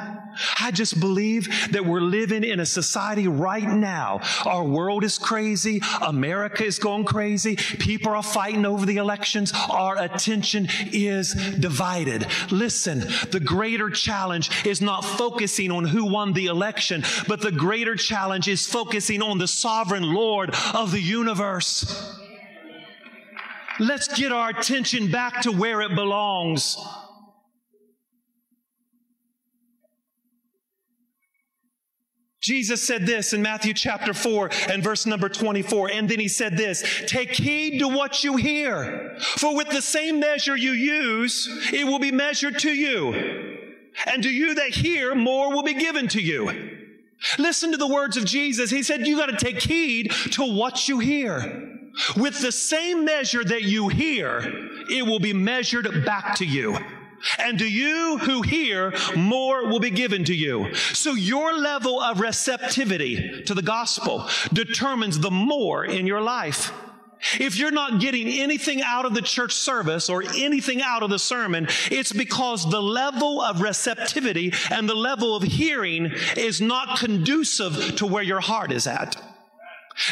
I 0.60 0.72
just 0.72 1.00
believe 1.00 1.48
that 1.72 1.86
we're 1.86 2.02
living 2.02 2.44
in 2.44 2.60
a 2.60 2.66
society 2.66 3.28
right 3.30 3.68
now. 3.68 4.20
Our 4.46 4.66
world 4.66 5.06
is 5.06 5.18
crazy. 5.18 5.82
America 6.02 6.66
is 6.66 6.80
going 6.80 7.06
crazy. 7.06 7.56
People 7.56 8.12
are 8.14 8.24
fighting 8.24 8.66
over 8.66 8.86
the 8.86 8.98
elections. 8.98 9.54
Our 9.70 9.98
attention 10.02 10.68
is 10.92 11.34
divided. 11.34 12.28
Listen, 12.52 13.00
the 13.32 13.40
greater 13.40 13.90
challenge 13.90 14.66
is 14.66 14.82
not 14.82 15.06
focusing 15.06 15.72
on 15.72 15.86
who 15.86 16.06
won 16.06 16.34
the 16.34 16.48
election, 16.48 17.04
but 17.28 17.40
the 17.40 17.52
greater 17.52 17.96
challenge 17.96 18.50
is 18.50 18.68
focusing 18.68 19.22
on 19.22 19.38
the 19.38 19.48
sovereign 19.48 20.14
Lord 20.14 20.54
of 20.74 20.92
the 20.92 21.02
universe. 21.02 22.22
Let's 23.84 24.08
get 24.08 24.32
our 24.32 24.50
attention 24.50 25.12
back 25.12 25.42
to 25.42 25.52
where 25.52 25.82
it 25.82 25.94
belongs. 25.94 26.78
Jesus 32.42 32.86
said 32.86 33.06
this 33.06 33.32
in 33.32 33.42
Matthew 33.42 33.74
chapter 33.74 34.14
4 34.14 34.50
and 34.70 34.84
verse 34.84 35.06
number 35.06 35.30
24. 35.30 35.92
And 35.92 36.10
then 36.10 36.20
he 36.20 36.28
said 36.28 36.58
this, 36.58 36.84
take 37.08 37.32
heed 37.32 37.80
to 37.80 37.88
what 37.88 38.24
you 38.24 38.36
hear. 38.36 39.16
For 39.20 39.56
with 39.56 39.70
the 39.70 39.82
same 39.82 40.20
measure 40.20 40.56
you 40.56 40.72
use, 40.72 41.48
it 41.72 41.86
will 41.86 42.00
be 42.00 42.12
measured 42.12 42.60
to 42.60 42.72
you. 42.72 43.14
And 44.08 44.24
to 44.24 44.30
you 44.30 44.56
that 44.56 44.70
hear, 44.70 45.16
more 45.16 45.54
will 45.54 45.64
be 45.64 45.74
given 45.74 46.08
to 46.10 46.22
you. 46.22 46.80
Listen 47.38 47.72
to 47.72 47.78
the 47.78 47.88
words 47.88 48.18
of 48.18 48.26
Jesus. 48.26 48.70
He 48.70 48.84
said, 48.84 49.08
you 49.08 49.18
got 49.18 49.28
to 49.28 49.38
take 49.38 49.62
heed 49.62 50.12
to 50.32 50.44
what 50.44 50.90
you 50.90 51.00
hear. 51.00 51.82
With 52.18 52.42
the 52.42 52.52
same 52.52 53.06
measure 53.06 53.44
that 53.44 53.64
you 53.64 53.88
hear, 53.88 54.42
it 54.90 55.06
will 55.06 55.20
be 55.20 55.34
measured 55.34 56.06
back 56.06 56.36
to 56.36 56.46
you. 56.46 56.78
And 57.40 57.58
to 57.60 57.70
you 57.70 58.18
who 58.18 58.42
hear, 58.42 58.94
more 59.16 59.68
will 59.68 59.80
be 59.80 59.92
given 59.92 60.26
to 60.26 60.34
you. 60.34 60.74
So 60.76 61.14
your 61.14 61.58
level 61.58 62.02
of 62.02 62.20
receptivity 62.20 63.44
to 63.44 63.54
the 63.54 63.62
gospel 63.62 64.28
determines 64.52 65.20
the 65.20 65.32
more 65.32 65.86
in 65.86 66.06
your 66.06 66.22
life. 66.22 66.72
If 67.40 67.58
you're 67.58 67.72
not 67.72 68.02
getting 68.02 68.28
anything 68.28 68.82
out 68.82 69.06
of 69.06 69.14
the 69.14 69.22
church 69.22 69.54
service 69.54 70.10
or 70.10 70.24
anything 70.36 70.82
out 70.82 71.04
of 71.04 71.10
the 71.10 71.20
sermon, 71.20 71.68
it's 71.90 72.12
because 72.12 72.70
the 72.70 72.82
level 72.82 73.42
of 73.42 73.62
receptivity 73.62 74.54
and 74.70 74.90
the 74.90 74.96
level 74.96 75.36
of 75.36 75.44
hearing 75.44 76.12
is 76.36 76.60
not 76.60 77.00
conducive 77.00 77.96
to 77.96 78.06
where 78.06 78.24
your 78.24 78.42
heart 78.42 78.74
is 78.74 78.88
at. 78.88 79.16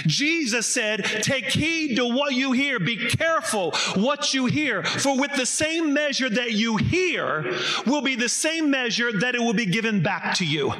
Jesus 0.06 0.68
said, 0.68 1.04
Take 1.04 1.46
heed 1.46 1.96
to 1.96 2.06
what 2.06 2.34
you 2.34 2.52
hear. 2.52 2.80
Be 2.80 2.98
careful 3.10 3.72
what 3.96 4.34
you 4.34 4.46
hear. 4.46 4.84
For 4.84 5.20
with 5.20 5.34
the 5.36 5.46
same 5.46 5.94
measure 5.94 6.30
that 6.30 6.54
you 6.54 6.78
hear 6.78 7.54
will 7.86 8.02
be 8.02 8.16
the 8.16 8.30
same 8.30 8.70
measure 8.70 9.12
that 9.20 9.36
it 9.36 9.42
will 9.42 9.54
be 9.54 9.66
given 9.66 10.04
back 10.04 10.36
to 10.36 10.46
you. 10.46 10.74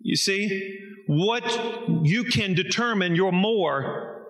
You 0.00 0.16
see, 0.16 0.78
what 1.06 1.44
you 2.04 2.24
can 2.24 2.54
determine 2.54 3.14
your 3.14 3.32
more 3.32 4.26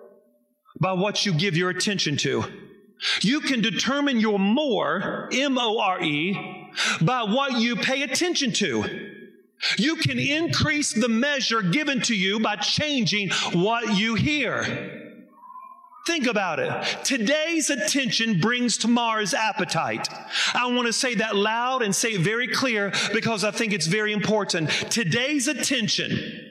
by 0.79 0.93
what 0.93 1.25
you 1.25 1.33
give 1.33 1.55
your 1.55 1.69
attention 1.69 2.17
to. 2.17 2.43
You 3.21 3.39
can 3.41 3.61
determine 3.61 4.19
your 4.19 4.39
more, 4.39 5.29
M 5.31 5.57
O 5.57 5.79
R 5.79 6.01
E, 6.01 6.69
by 7.01 7.23
what 7.23 7.59
you 7.59 7.75
pay 7.75 8.01
attention 8.03 8.51
to. 8.53 9.15
You 9.77 9.95
can 9.95 10.19
increase 10.19 10.93
the 10.93 11.09
measure 11.09 11.61
given 11.61 12.01
to 12.03 12.15
you 12.15 12.39
by 12.39 12.55
changing 12.57 13.29
what 13.53 13.97
you 13.97 14.15
hear. 14.15 14.99
Think 16.07 16.25
about 16.25 16.59
it. 16.59 16.71
Today's 17.03 17.69
attention 17.69 18.39
brings 18.39 18.77
tomorrow's 18.77 19.33
appetite. 19.33 20.07
I 20.55 20.65
want 20.67 20.87
to 20.87 20.93
say 20.93 21.15
that 21.15 21.35
loud 21.35 21.83
and 21.83 21.93
say 21.93 22.13
it 22.13 22.21
very 22.21 22.47
clear 22.47 22.91
because 23.13 23.43
I 23.43 23.51
think 23.51 23.73
it's 23.73 23.85
very 23.85 24.11
important. 24.11 24.69
Today's 24.89 25.47
attention 25.47 26.48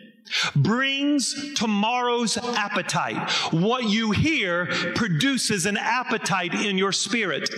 brings 0.54 1.54
tomorrow's 1.54 2.36
appetite. 2.36 3.30
What 3.52 3.84
you 3.84 4.10
hear 4.10 4.66
produces 4.94 5.66
an 5.66 5.76
appetite 5.76 6.54
in 6.54 6.78
your 6.78 6.92
spirit. 6.92 7.50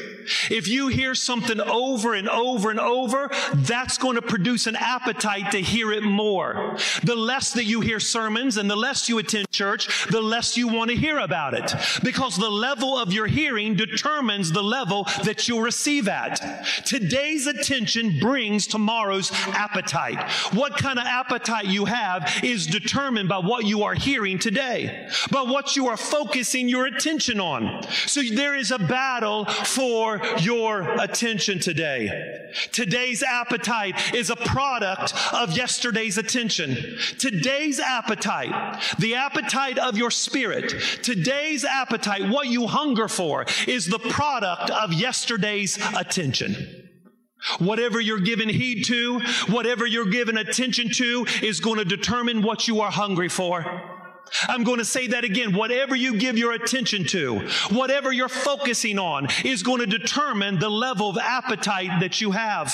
If 0.50 0.68
you 0.68 0.88
hear 0.88 1.14
something 1.14 1.60
over 1.60 2.14
and 2.14 2.28
over 2.28 2.70
and 2.70 2.80
over, 2.80 3.30
that's 3.54 3.98
going 3.98 4.16
to 4.16 4.22
produce 4.22 4.66
an 4.66 4.76
appetite 4.76 5.52
to 5.52 5.60
hear 5.60 5.92
it 5.92 6.02
more. 6.02 6.76
The 7.04 7.16
less 7.16 7.52
that 7.54 7.64
you 7.64 7.80
hear 7.80 8.00
sermons 8.00 8.56
and 8.56 8.70
the 8.70 8.76
less 8.76 9.08
you 9.08 9.18
attend 9.18 9.50
church, 9.50 10.06
the 10.10 10.20
less 10.20 10.56
you 10.56 10.68
want 10.68 10.90
to 10.90 10.96
hear 10.96 11.18
about 11.18 11.54
it. 11.54 11.72
Because 12.02 12.36
the 12.36 12.50
level 12.50 12.96
of 12.96 13.12
your 13.12 13.26
hearing 13.26 13.74
determines 13.74 14.52
the 14.52 14.62
level 14.62 15.04
that 15.24 15.48
you'll 15.48 15.62
receive 15.62 16.08
at. 16.08 16.40
Today's 16.84 17.46
attention 17.46 18.18
brings 18.18 18.66
tomorrow's 18.66 19.30
appetite. 19.48 20.30
What 20.52 20.76
kind 20.76 20.98
of 20.98 21.06
appetite 21.06 21.66
you 21.66 21.84
have 21.86 22.40
is 22.42 22.59
is 22.60 22.66
determined 22.66 23.28
by 23.28 23.38
what 23.38 23.64
you 23.64 23.82
are 23.82 23.94
hearing 23.94 24.38
today, 24.38 25.08
by 25.30 25.42
what 25.42 25.76
you 25.76 25.88
are 25.88 25.96
focusing 25.96 26.68
your 26.68 26.86
attention 26.86 27.40
on. 27.40 27.82
So 28.06 28.22
there 28.22 28.54
is 28.54 28.70
a 28.70 28.78
battle 28.78 29.44
for 29.44 30.20
your 30.40 30.82
attention 30.82 31.58
today. 31.58 32.50
Today's 32.72 33.22
appetite 33.22 34.14
is 34.14 34.30
a 34.30 34.36
product 34.36 35.14
of 35.32 35.56
yesterday's 35.56 36.18
attention. 36.18 36.98
Today's 37.18 37.80
appetite, 37.80 38.82
the 38.98 39.14
appetite 39.14 39.78
of 39.78 39.96
your 39.96 40.10
spirit, 40.10 40.74
today's 41.02 41.64
appetite, 41.64 42.28
what 42.28 42.48
you 42.48 42.66
hunger 42.66 43.08
for, 43.08 43.46
is 43.66 43.86
the 43.86 43.98
product 43.98 44.70
of 44.70 44.92
yesterday's 44.92 45.78
attention. 45.96 46.79
Whatever 47.58 48.00
you're 48.00 48.20
giving 48.20 48.48
heed 48.48 48.84
to, 48.86 49.20
whatever 49.48 49.86
you're 49.86 50.10
giving 50.10 50.36
attention 50.36 50.90
to 50.90 51.26
is 51.42 51.60
going 51.60 51.78
to 51.78 51.84
determine 51.84 52.42
what 52.42 52.68
you 52.68 52.80
are 52.80 52.90
hungry 52.90 53.28
for. 53.28 53.99
I'm 54.48 54.64
going 54.64 54.78
to 54.78 54.84
say 54.84 55.08
that 55.08 55.24
again. 55.24 55.54
Whatever 55.54 55.96
you 55.96 56.18
give 56.18 56.38
your 56.38 56.52
attention 56.52 57.04
to, 57.06 57.40
whatever 57.70 58.12
you're 58.12 58.28
focusing 58.28 58.98
on 58.98 59.28
is 59.44 59.62
going 59.62 59.80
to 59.80 59.86
determine 59.86 60.58
the 60.58 60.68
level 60.68 61.10
of 61.10 61.18
appetite 61.18 62.00
that 62.00 62.20
you 62.20 62.32
have. 62.32 62.72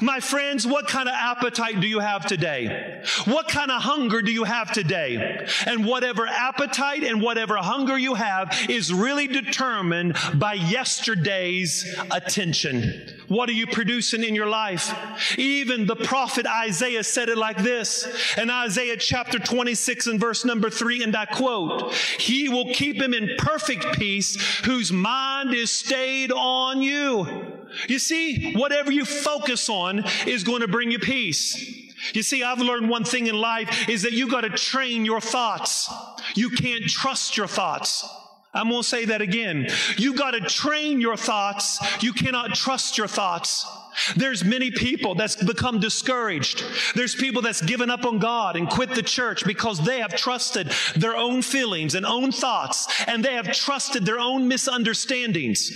My 0.00 0.20
friends, 0.20 0.66
what 0.66 0.88
kind 0.88 1.08
of 1.08 1.14
appetite 1.14 1.80
do 1.80 1.86
you 1.86 1.98
have 1.98 2.26
today? 2.26 3.02
What 3.24 3.48
kind 3.48 3.70
of 3.70 3.82
hunger 3.82 4.22
do 4.22 4.32
you 4.32 4.44
have 4.44 4.72
today? 4.72 5.46
And 5.66 5.84
whatever 5.84 6.26
appetite 6.26 7.04
and 7.04 7.20
whatever 7.20 7.56
hunger 7.56 7.98
you 7.98 8.14
have 8.14 8.66
is 8.68 8.92
really 8.92 9.26
determined 9.26 10.16
by 10.34 10.54
yesterday's 10.54 11.94
attention. 12.10 13.08
What 13.28 13.48
are 13.48 13.52
you 13.52 13.66
producing 13.66 14.22
in 14.22 14.34
your 14.34 14.48
life? 14.48 14.94
Even 15.38 15.86
the 15.86 15.96
prophet 15.96 16.46
Isaiah 16.46 17.04
said 17.04 17.28
it 17.28 17.38
like 17.38 17.58
this 17.58 18.06
in 18.36 18.50
Isaiah 18.50 18.96
chapter 18.96 19.38
26 19.38 20.06
and 20.06 20.20
verse 20.20 20.44
number 20.44 20.70
3, 20.70 20.83
and 21.02 21.16
I 21.16 21.26
quote, 21.26 21.92
He 22.18 22.48
will 22.48 22.72
keep 22.72 23.00
him 23.00 23.14
in 23.14 23.30
perfect 23.38 23.98
peace 23.98 24.36
whose 24.64 24.92
mind 24.92 25.54
is 25.54 25.72
stayed 25.72 26.32
on 26.32 26.82
you. 26.82 27.26
You 27.88 27.98
see, 27.98 28.54
whatever 28.54 28.92
you 28.92 29.04
focus 29.04 29.68
on 29.68 30.04
is 30.26 30.44
going 30.44 30.60
to 30.60 30.68
bring 30.68 30.90
you 30.90 30.98
peace. 30.98 31.82
You 32.12 32.22
see, 32.22 32.42
I've 32.42 32.58
learned 32.58 32.88
one 32.88 33.04
thing 33.04 33.26
in 33.26 33.34
life 33.34 33.88
is 33.88 34.02
that 34.02 34.12
you 34.12 34.30
got 34.30 34.42
to 34.42 34.50
train 34.50 35.04
your 35.04 35.20
thoughts. 35.20 35.90
You 36.34 36.50
can't 36.50 36.84
trust 36.84 37.36
your 37.36 37.46
thoughts. 37.46 38.06
I'm 38.52 38.68
going 38.68 38.82
to 38.82 38.88
say 38.88 39.06
that 39.06 39.20
again. 39.20 39.68
You 39.96 40.14
got 40.14 40.32
to 40.32 40.40
train 40.40 41.00
your 41.00 41.16
thoughts. 41.16 41.80
You 42.02 42.12
cannot 42.12 42.54
trust 42.54 42.96
your 42.98 43.08
thoughts. 43.08 43.66
There's 44.16 44.44
many 44.44 44.70
people 44.70 45.14
that's 45.14 45.36
become 45.36 45.80
discouraged. 45.80 46.64
There's 46.94 47.14
people 47.14 47.42
that's 47.42 47.62
given 47.62 47.90
up 47.90 48.04
on 48.04 48.18
God 48.18 48.56
and 48.56 48.68
quit 48.68 48.94
the 48.94 49.02
church 49.02 49.44
because 49.44 49.84
they 49.84 50.00
have 50.00 50.16
trusted 50.16 50.72
their 50.96 51.16
own 51.16 51.42
feelings 51.42 51.94
and 51.94 52.04
own 52.04 52.32
thoughts 52.32 52.88
and 53.06 53.24
they 53.24 53.34
have 53.34 53.52
trusted 53.52 54.04
their 54.04 54.18
own 54.18 54.48
misunderstandings. 54.48 55.72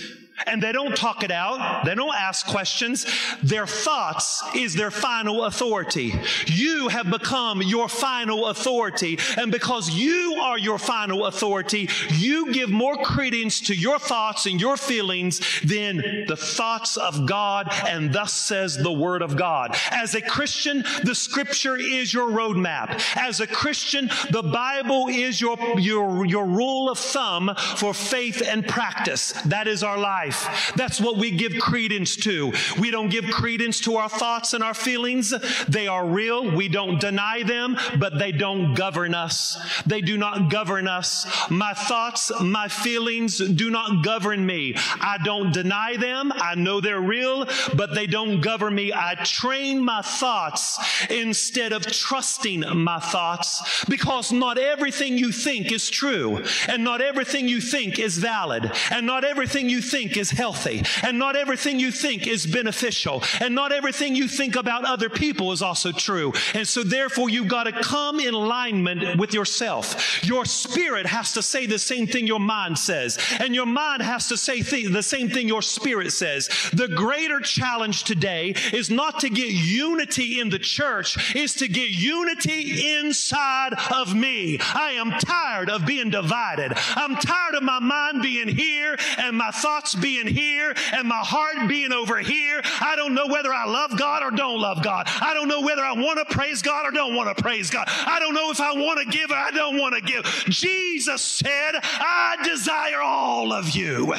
And 0.47 0.63
they 0.63 0.73
don't 0.73 0.97
talk 0.97 1.23
it 1.23 1.31
out. 1.31 1.85
They 1.85 1.95
don't 1.95 2.15
ask 2.15 2.47
questions. 2.47 3.07
Their 3.43 3.67
thoughts 3.67 4.43
is 4.55 4.75
their 4.75 4.91
final 4.91 5.45
authority. 5.45 6.15
You 6.47 6.89
have 6.89 7.11
become 7.11 7.63
your 7.63 7.89
final 7.89 8.47
authority. 8.47 9.19
And 9.37 9.51
because 9.51 9.91
you 9.91 10.39
are 10.41 10.59
your 10.59 10.79
final 10.79 11.27
authority, 11.27 11.89
you 12.11 12.53
give 12.53 12.71
more 12.71 12.97
credence 12.97 13.61
to 13.63 13.75
your 13.75 13.99
thoughts 13.99 14.47
and 14.47 14.61
your 14.61 14.77
feelings 14.77 15.41
than 15.65 15.97
the 16.27 16.37
thoughts 16.37 16.97
of 16.97 17.27
God. 17.27 17.69
And 17.87 18.13
thus 18.13 18.33
says 18.33 18.77
the 18.77 18.93
word 18.93 19.23
of 19.23 19.37
God. 19.37 19.77
As 19.91 20.15
a 20.15 20.23
Christian, 20.23 20.85
the 21.05 21.15
scripture 21.15 21.77
is 21.77 22.13
your 22.13 22.31
roadmap. 22.31 23.01
As 23.17 23.41
a 23.41 23.47
Christian, 23.47 24.11
the 24.31 24.43
Bible 24.43 25.09
is 25.09 25.41
your, 25.41 25.59
your, 25.79 26.25
your 26.27 26.47
rule 26.47 26.91
of 26.91 26.99
thumb 26.99 27.55
for 27.77 27.93
faith 27.93 28.43
and 28.47 28.67
practice. 28.67 29.33
That 29.47 29.67
is 29.67 29.83
our 29.83 29.99
life 29.99 30.28
life. 30.29 30.73
That's 30.77 31.01
what 31.01 31.17
we 31.17 31.31
give 31.31 31.59
credence 31.59 32.17
to. 32.17 32.53
We 32.79 32.91
don't 32.91 33.09
give 33.09 33.25
credence 33.27 33.81
to 33.81 33.97
our 33.97 34.09
thoughts 34.09 34.55
and 34.55 34.63
our 34.63 34.75
feelings. 34.75 35.31
They 35.69 35.87
are 35.87 36.07
real. 36.07 36.55
We 36.55 36.69
don't 36.69 37.01
deny 37.01 37.43
them, 37.43 37.77
but 37.99 38.19
they 38.19 38.33
don't 38.33 38.75
govern 38.75 39.15
us. 39.15 39.59
They 39.87 40.01
do 40.01 40.17
not 40.17 40.51
govern 40.51 40.89
us. 40.89 41.27
My 41.51 41.75
thoughts, 41.75 42.31
my 42.41 42.69
feelings 42.69 43.39
do 43.39 43.71
not 43.71 44.05
govern 44.05 44.45
me. 44.45 44.75
I 45.01 45.19
don't 45.25 45.53
deny 45.53 45.97
them. 45.97 46.33
I 46.35 46.55
know 46.55 46.81
they're 46.81 47.01
real, 47.01 47.47
but 47.75 47.95
they 47.95 48.07
don't 48.07 48.41
govern 48.41 48.75
me. 48.75 48.93
I 48.93 49.15
train 49.15 49.85
my 49.85 50.03
thoughts 50.03 50.79
instead 51.11 51.73
of 51.73 51.87
trusting 51.87 52.61
my 52.75 52.99
thoughts 52.99 53.85
because 53.89 54.33
not 54.33 54.59
everything 54.59 55.19
you 55.19 55.33
think 55.33 55.73
is 55.73 55.89
true 55.89 56.45
and 56.69 56.85
not 56.85 57.01
everything 57.01 57.49
you 57.49 57.61
think 57.61 57.99
is 57.99 58.19
valid 58.19 58.71
and 58.91 59.07
not 59.07 59.25
everything 59.25 59.69
you 59.69 59.81
think 59.81 60.18
is 60.19 60.31
healthy, 60.31 60.83
and 61.03 61.19
not 61.19 61.37
everything 61.37 61.81
you 61.81 61.91
think 61.91 62.27
is 62.27 62.47
beneficial, 62.47 63.23
and 63.41 63.55
not 63.55 63.73
everything 63.73 64.15
you 64.15 64.29
think 64.29 64.57
about 64.57 64.85
other 64.85 65.09
people 65.09 65.53
is 65.53 65.63
also 65.63 65.93
true. 65.93 66.33
And 66.55 66.67
so, 66.67 66.83
therefore, 66.83 67.31
you've 67.31 67.49
got 67.49 67.65
to 67.65 67.73
come 67.73 68.21
in 68.21 68.35
alignment 68.35 69.19
with 69.19 69.33
yourself. 69.35 70.25
Your 70.25 70.45
spirit 70.45 71.07
has 71.07 71.33
to 71.33 71.43
say 71.43 71.67
the 71.67 71.79
same 71.79 72.07
thing 72.07 72.27
your 72.27 72.41
mind 72.41 72.79
says, 72.79 73.19
and 73.41 73.55
your 73.55 73.67
mind 73.67 74.03
has 74.03 74.29
to 74.29 74.37
say 74.37 74.63
th- 74.63 74.93
the 74.93 75.03
same 75.03 75.29
thing 75.29 75.49
your 75.49 75.63
spirit 75.63 76.13
says. 76.13 76.49
The 76.73 76.89
greater 76.89 77.41
challenge 77.41 78.05
today 78.05 78.55
is 78.73 78.91
not 78.91 79.21
to 79.21 79.31
get 79.31 79.51
unity 79.51 80.41
in 80.41 80.51
the 80.51 80.59
church, 80.59 81.35
is 81.35 81.55
to 81.55 81.69
get 81.69 81.91
unity 81.91 82.97
inside 82.97 83.75
of 83.95 84.15
me. 84.15 84.59
I 84.61 84.93
am 84.93 85.13
tired 85.13 85.71
of 85.71 85.87
being 85.87 86.11
divided. 86.11 86.73
I'm 86.97 87.17
tired 87.17 87.55
of 87.55 87.63
my 87.63 87.79
mind 87.79 88.23
being 88.23 88.49
here 88.49 88.97
and 89.19 89.37
my 89.37 89.51
thoughts 89.51 89.95
being 89.95 90.08
being 90.09 90.27
here 90.27 90.75
and 90.95 91.07
my 91.07 91.21
heart 91.23 91.69
being 91.69 91.93
over 91.93 92.19
here. 92.19 92.63
I 92.81 92.97
don't 92.97 93.15
know 93.15 93.27
whether 93.27 93.53
I 93.53 93.67
love 93.67 93.99
God 93.99 94.23
or 94.23 94.31
don't 94.31 94.59
love 94.59 94.83
God. 94.83 95.07
I 95.21 95.35
don't 95.35 95.49
know 95.49 95.61
whether 95.61 95.83
I 95.83 95.93
want 95.93 96.19
to 96.19 96.35
praise 96.35 96.63
God 96.63 96.87
or 96.87 96.91
don't 96.91 97.15
want 97.15 97.37
to 97.37 97.43
praise 97.43 97.69
God. 97.69 97.85
I 97.89 98.19
don't 98.19 98.35
know 98.35 98.51
if 98.51 98.59
I 98.59 98.73
want 98.73 99.01
to 99.01 99.05
give 99.05 99.31
or 99.31 99.35
I 99.35 99.51
don't 99.51 99.77
want 99.77 99.95
to 99.97 100.01
give. 100.01 100.25
Jesus 100.49 101.23
said, 101.23 101.73
I 101.83 102.37
desire 102.43 103.03
all 103.03 103.53
of 103.53 103.71
you. 103.71 104.15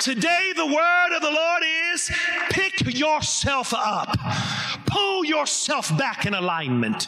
Today, 0.00 0.52
the 0.56 0.66
word 0.66 1.16
of 1.16 1.22
the 1.22 1.30
Lord 1.30 1.62
is 1.92 2.10
pick 2.50 2.98
yourself 2.98 3.72
up, 3.72 4.18
pull 4.86 5.24
yourself 5.24 5.96
back 5.96 6.26
in 6.26 6.34
alignment, 6.34 7.06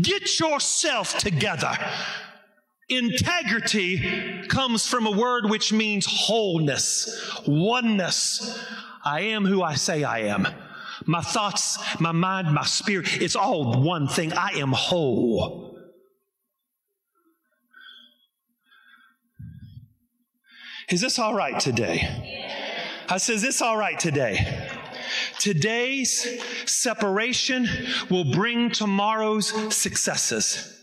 get 0.00 0.38
yourself 0.38 1.18
together. 1.18 1.76
Integrity 2.90 4.42
comes 4.48 4.84
from 4.84 5.06
a 5.06 5.12
word 5.12 5.48
which 5.48 5.72
means 5.72 6.06
wholeness, 6.06 7.40
oneness. 7.46 8.60
I 9.04 9.20
am 9.20 9.44
who 9.44 9.62
I 9.62 9.74
say 9.74 10.02
I 10.02 10.22
am. 10.22 10.48
My 11.06 11.20
thoughts, 11.22 11.78
my 12.00 12.10
mind, 12.10 12.52
my 12.52 12.64
spirit, 12.64 13.22
it's 13.22 13.36
all 13.36 13.80
one 13.80 14.08
thing. 14.08 14.32
I 14.32 14.58
am 14.58 14.72
whole. 14.72 15.78
Is 20.90 21.00
this 21.00 21.20
all 21.20 21.34
right 21.34 21.60
today? 21.60 23.06
I 23.08 23.18
says, 23.18 23.40
this 23.40 23.62
all 23.62 23.76
right 23.76 23.98
today? 23.98 24.68
Today's 25.38 26.26
separation 26.66 27.68
will 28.10 28.32
bring 28.32 28.70
tomorrow's 28.70 29.74
successes. 29.74 30.79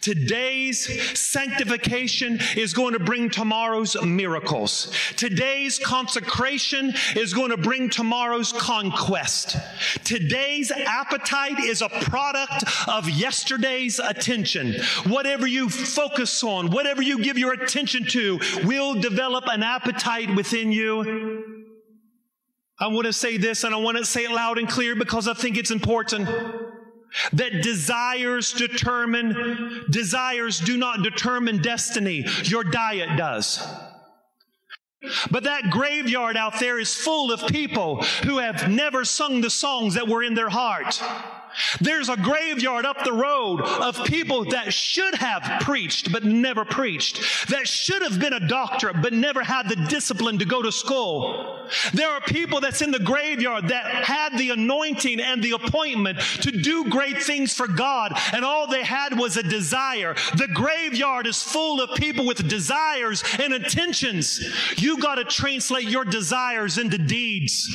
Today's 0.00 1.18
sanctification 1.18 2.40
is 2.56 2.72
going 2.72 2.94
to 2.94 2.98
bring 2.98 3.28
tomorrow's 3.28 4.00
miracles. 4.02 4.90
Today's 5.16 5.78
consecration 5.78 6.94
is 7.14 7.34
going 7.34 7.50
to 7.50 7.58
bring 7.58 7.90
tomorrow's 7.90 8.52
conquest. 8.52 9.56
Today's 10.04 10.70
appetite 10.70 11.60
is 11.60 11.82
a 11.82 11.88
product 11.90 12.64
of 12.88 13.10
yesterday's 13.10 13.98
attention. 13.98 14.74
Whatever 15.06 15.46
you 15.46 15.68
focus 15.68 16.42
on, 16.42 16.70
whatever 16.70 17.02
you 17.02 17.22
give 17.22 17.36
your 17.36 17.52
attention 17.52 18.04
to, 18.06 18.40
will 18.64 19.00
develop 19.00 19.44
an 19.48 19.62
appetite 19.62 20.34
within 20.34 20.72
you. 20.72 21.44
I 22.80 22.86
want 22.86 23.06
to 23.06 23.12
say 23.12 23.36
this 23.36 23.64
and 23.64 23.74
I 23.74 23.78
want 23.78 23.98
to 23.98 24.04
say 24.04 24.24
it 24.24 24.30
loud 24.30 24.56
and 24.56 24.68
clear 24.68 24.96
because 24.96 25.28
I 25.28 25.34
think 25.34 25.58
it's 25.58 25.72
important 25.72 26.28
that 27.32 27.62
desires 27.62 28.52
determine, 28.52 29.84
desires 29.90 30.60
do 30.60 30.76
not 30.76 31.02
determine 31.02 31.62
destiny. 31.62 32.24
Your 32.44 32.64
diet 32.64 33.16
does. 33.16 33.66
But 35.30 35.44
that 35.44 35.70
graveyard 35.70 36.36
out 36.36 36.58
there 36.58 36.78
is 36.78 36.94
full 36.94 37.32
of 37.32 37.46
people 37.48 38.02
who 38.24 38.38
have 38.38 38.68
never 38.68 39.04
sung 39.04 39.40
the 39.40 39.50
songs 39.50 39.94
that 39.94 40.08
were 40.08 40.22
in 40.22 40.34
their 40.34 40.48
heart. 40.48 41.00
There's 41.80 42.08
a 42.08 42.16
graveyard 42.16 42.84
up 42.84 43.04
the 43.04 43.12
road 43.12 43.60
of 43.60 44.04
people 44.04 44.44
that 44.46 44.72
should 44.72 45.14
have 45.16 45.60
preached 45.62 46.12
but 46.12 46.24
never 46.24 46.64
preached, 46.64 47.48
that 47.48 47.66
should 47.68 48.02
have 48.02 48.18
been 48.18 48.32
a 48.32 48.48
doctor 48.48 48.92
but 48.92 49.12
never 49.12 49.42
had 49.42 49.68
the 49.68 49.76
discipline 49.76 50.38
to 50.38 50.44
go 50.44 50.62
to 50.62 50.72
school. 50.72 51.68
There 51.92 52.08
are 52.08 52.20
people 52.20 52.60
that's 52.60 52.82
in 52.82 52.90
the 52.90 52.98
graveyard 52.98 53.68
that 53.68 53.84
had 53.84 54.36
the 54.38 54.50
anointing 54.50 55.20
and 55.20 55.42
the 55.42 55.52
appointment 55.52 56.20
to 56.42 56.50
do 56.50 56.88
great 56.88 57.22
things 57.22 57.54
for 57.54 57.66
God, 57.68 58.12
and 58.32 58.44
all 58.44 58.66
they 58.66 58.84
had 58.84 59.18
was 59.18 59.36
a 59.36 59.42
desire. 59.42 60.14
The 60.36 60.48
graveyard 60.52 61.26
is 61.26 61.42
full 61.42 61.80
of 61.80 61.96
people 61.96 62.26
with 62.26 62.48
desires 62.48 63.22
and 63.38 63.52
intentions. 63.52 64.40
You 64.76 64.98
got 64.98 65.16
to 65.16 65.24
translate 65.24 65.88
your 65.88 66.04
desires 66.04 66.78
into 66.78 66.98
deeds. 66.98 67.68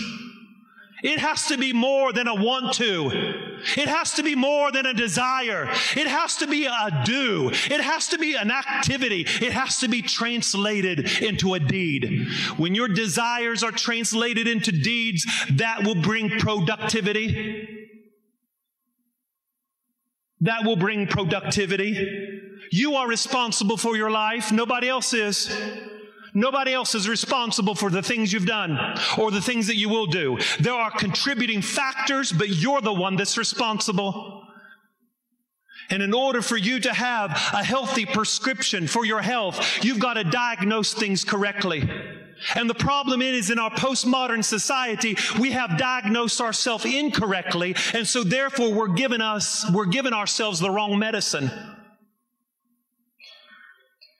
It 1.03 1.19
has 1.19 1.47
to 1.47 1.57
be 1.57 1.73
more 1.73 2.13
than 2.13 2.27
a 2.27 2.35
want 2.35 2.73
to. 2.75 3.52
It 3.77 3.87
has 3.87 4.13
to 4.13 4.23
be 4.23 4.35
more 4.35 4.71
than 4.71 4.85
a 4.85 4.93
desire. 4.93 5.69
It 5.95 6.07
has 6.07 6.37
to 6.37 6.47
be 6.47 6.65
a 6.65 7.03
do. 7.05 7.49
It 7.49 7.81
has 7.81 8.07
to 8.09 8.17
be 8.17 8.35
an 8.35 8.51
activity. 8.51 9.21
It 9.21 9.53
has 9.53 9.79
to 9.79 9.87
be 9.87 10.01
translated 10.01 11.21
into 11.21 11.53
a 11.53 11.59
deed. 11.59 12.27
When 12.57 12.75
your 12.75 12.87
desires 12.87 13.63
are 13.63 13.71
translated 13.71 14.47
into 14.47 14.71
deeds, 14.71 15.25
that 15.53 15.83
will 15.83 15.95
bring 15.95 16.29
productivity. 16.39 17.67
That 20.41 20.65
will 20.65 20.75
bring 20.75 21.07
productivity. 21.07 22.41
You 22.71 22.95
are 22.95 23.07
responsible 23.07 23.77
for 23.77 23.95
your 23.95 24.11
life. 24.11 24.51
Nobody 24.51 24.89
else 24.89 25.13
is. 25.13 25.49
Nobody 26.33 26.73
else 26.73 26.95
is 26.95 27.07
responsible 27.07 27.75
for 27.75 27.89
the 27.89 28.01
things 28.01 28.33
you've 28.33 28.47
done 28.47 28.77
or 29.19 29.29
the 29.29 29.41
things 29.41 29.67
that 29.67 29.77
you 29.77 29.89
will 29.89 30.07
do. 30.07 30.39
There 30.59 30.73
are 30.73 30.89
contributing 30.89 31.61
factors, 31.61 32.31
but 32.31 32.49
you're 32.49 32.81
the 32.81 32.93
one 32.93 33.15
that's 33.15 33.37
responsible. 33.37 34.43
And 35.89 36.01
in 36.01 36.13
order 36.13 36.41
for 36.41 36.57
you 36.57 36.79
to 36.79 36.93
have 36.93 37.31
a 37.53 37.63
healthy 37.63 38.05
prescription 38.05 38.87
for 38.87 39.05
your 39.05 39.21
health, 39.21 39.83
you've 39.83 39.99
got 39.99 40.15
to 40.15 40.23
diagnose 40.23 40.93
things 40.93 41.23
correctly. 41.23 41.87
And 42.55 42.69
the 42.69 42.75
problem 42.75 43.21
is 43.21 43.49
in 43.49 43.59
our 43.59 43.71
postmodern 43.71 44.43
society, 44.43 45.17
we 45.39 45.51
have 45.51 45.77
diagnosed 45.77 46.41
ourselves 46.41 46.85
incorrectly, 46.85 47.75
and 47.93 48.07
so 48.07 48.23
therefore 48.23 48.73
we're 48.73 48.89
giving 48.89 49.21
us 49.21 49.69
we're 49.71 49.85
giving 49.85 50.13
ourselves 50.13 50.59
the 50.59 50.69
wrong 50.69 50.99
medicine. 50.99 51.51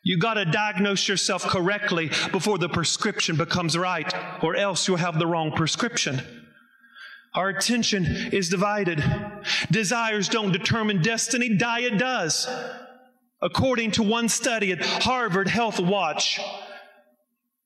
You 0.04 0.18
got 0.18 0.34
to 0.34 0.44
diagnose 0.44 1.08
yourself 1.08 1.44
correctly 1.44 2.10
before 2.32 2.58
the 2.58 2.68
prescription 2.68 3.38
becomes 3.38 3.78
right, 3.78 4.14
or 4.44 4.56
else 4.56 4.86
you'll 4.88 4.98
have 4.98 5.18
the 5.18 5.28
wrong 5.28 5.54
prescription. 5.54 6.22
Our 7.34 7.50
attention 7.50 8.06
is 8.06 8.50
divided. 8.50 9.04
Desires 9.72 10.28
don't 10.28 10.52
determine 10.52 11.02
destiny, 11.02 11.56
diet 11.56 11.98
does. 11.98 12.48
According 13.42 13.92
to 13.92 14.04
one 14.04 14.30
study 14.30 14.74
at 14.74 14.86
Harvard 14.86 15.48
Health 15.48 15.80
Watch, 15.80 16.40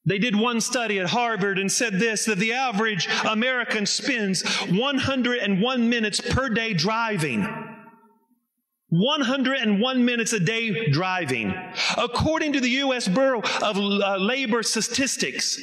they 0.05 0.19
did 0.19 0.35
one 0.35 0.61
study 0.61 0.99
at 0.99 1.09
Harvard 1.09 1.59
and 1.59 1.71
said 1.71 1.99
this 1.99 2.25
that 2.25 2.37
the 2.37 2.53
average 2.53 3.09
American 3.27 3.85
spends 3.85 4.43
101 4.69 5.89
minutes 5.89 6.21
per 6.21 6.49
day 6.49 6.73
driving. 6.73 7.66
101 8.89 10.05
minutes 10.05 10.33
a 10.33 10.39
day 10.39 10.87
driving. 10.87 11.53
According 11.97 12.53
to 12.53 12.61
the 12.61 12.69
U.S. 12.69 13.07
Bureau 13.07 13.41
of 13.61 13.77
uh, 13.77 14.17
Labor 14.17 14.63
Statistics, 14.63 15.59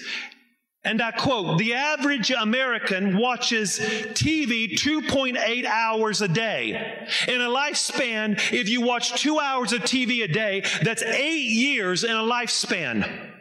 and 0.84 1.00
I 1.00 1.12
quote, 1.12 1.56
the 1.56 1.72
average 1.72 2.30
American 2.30 3.16
watches 3.16 3.78
TV 3.78 4.74
2.8 4.74 5.64
hours 5.64 6.20
a 6.20 6.28
day. 6.28 7.08
In 7.26 7.40
a 7.40 7.48
lifespan, 7.48 8.34
if 8.52 8.68
you 8.68 8.82
watch 8.82 9.18
two 9.18 9.38
hours 9.38 9.72
of 9.72 9.80
TV 9.80 10.22
a 10.24 10.28
day, 10.28 10.62
that's 10.82 11.02
eight 11.02 11.48
years 11.48 12.04
in 12.04 12.10
a 12.10 12.22
lifespan. 12.22 13.33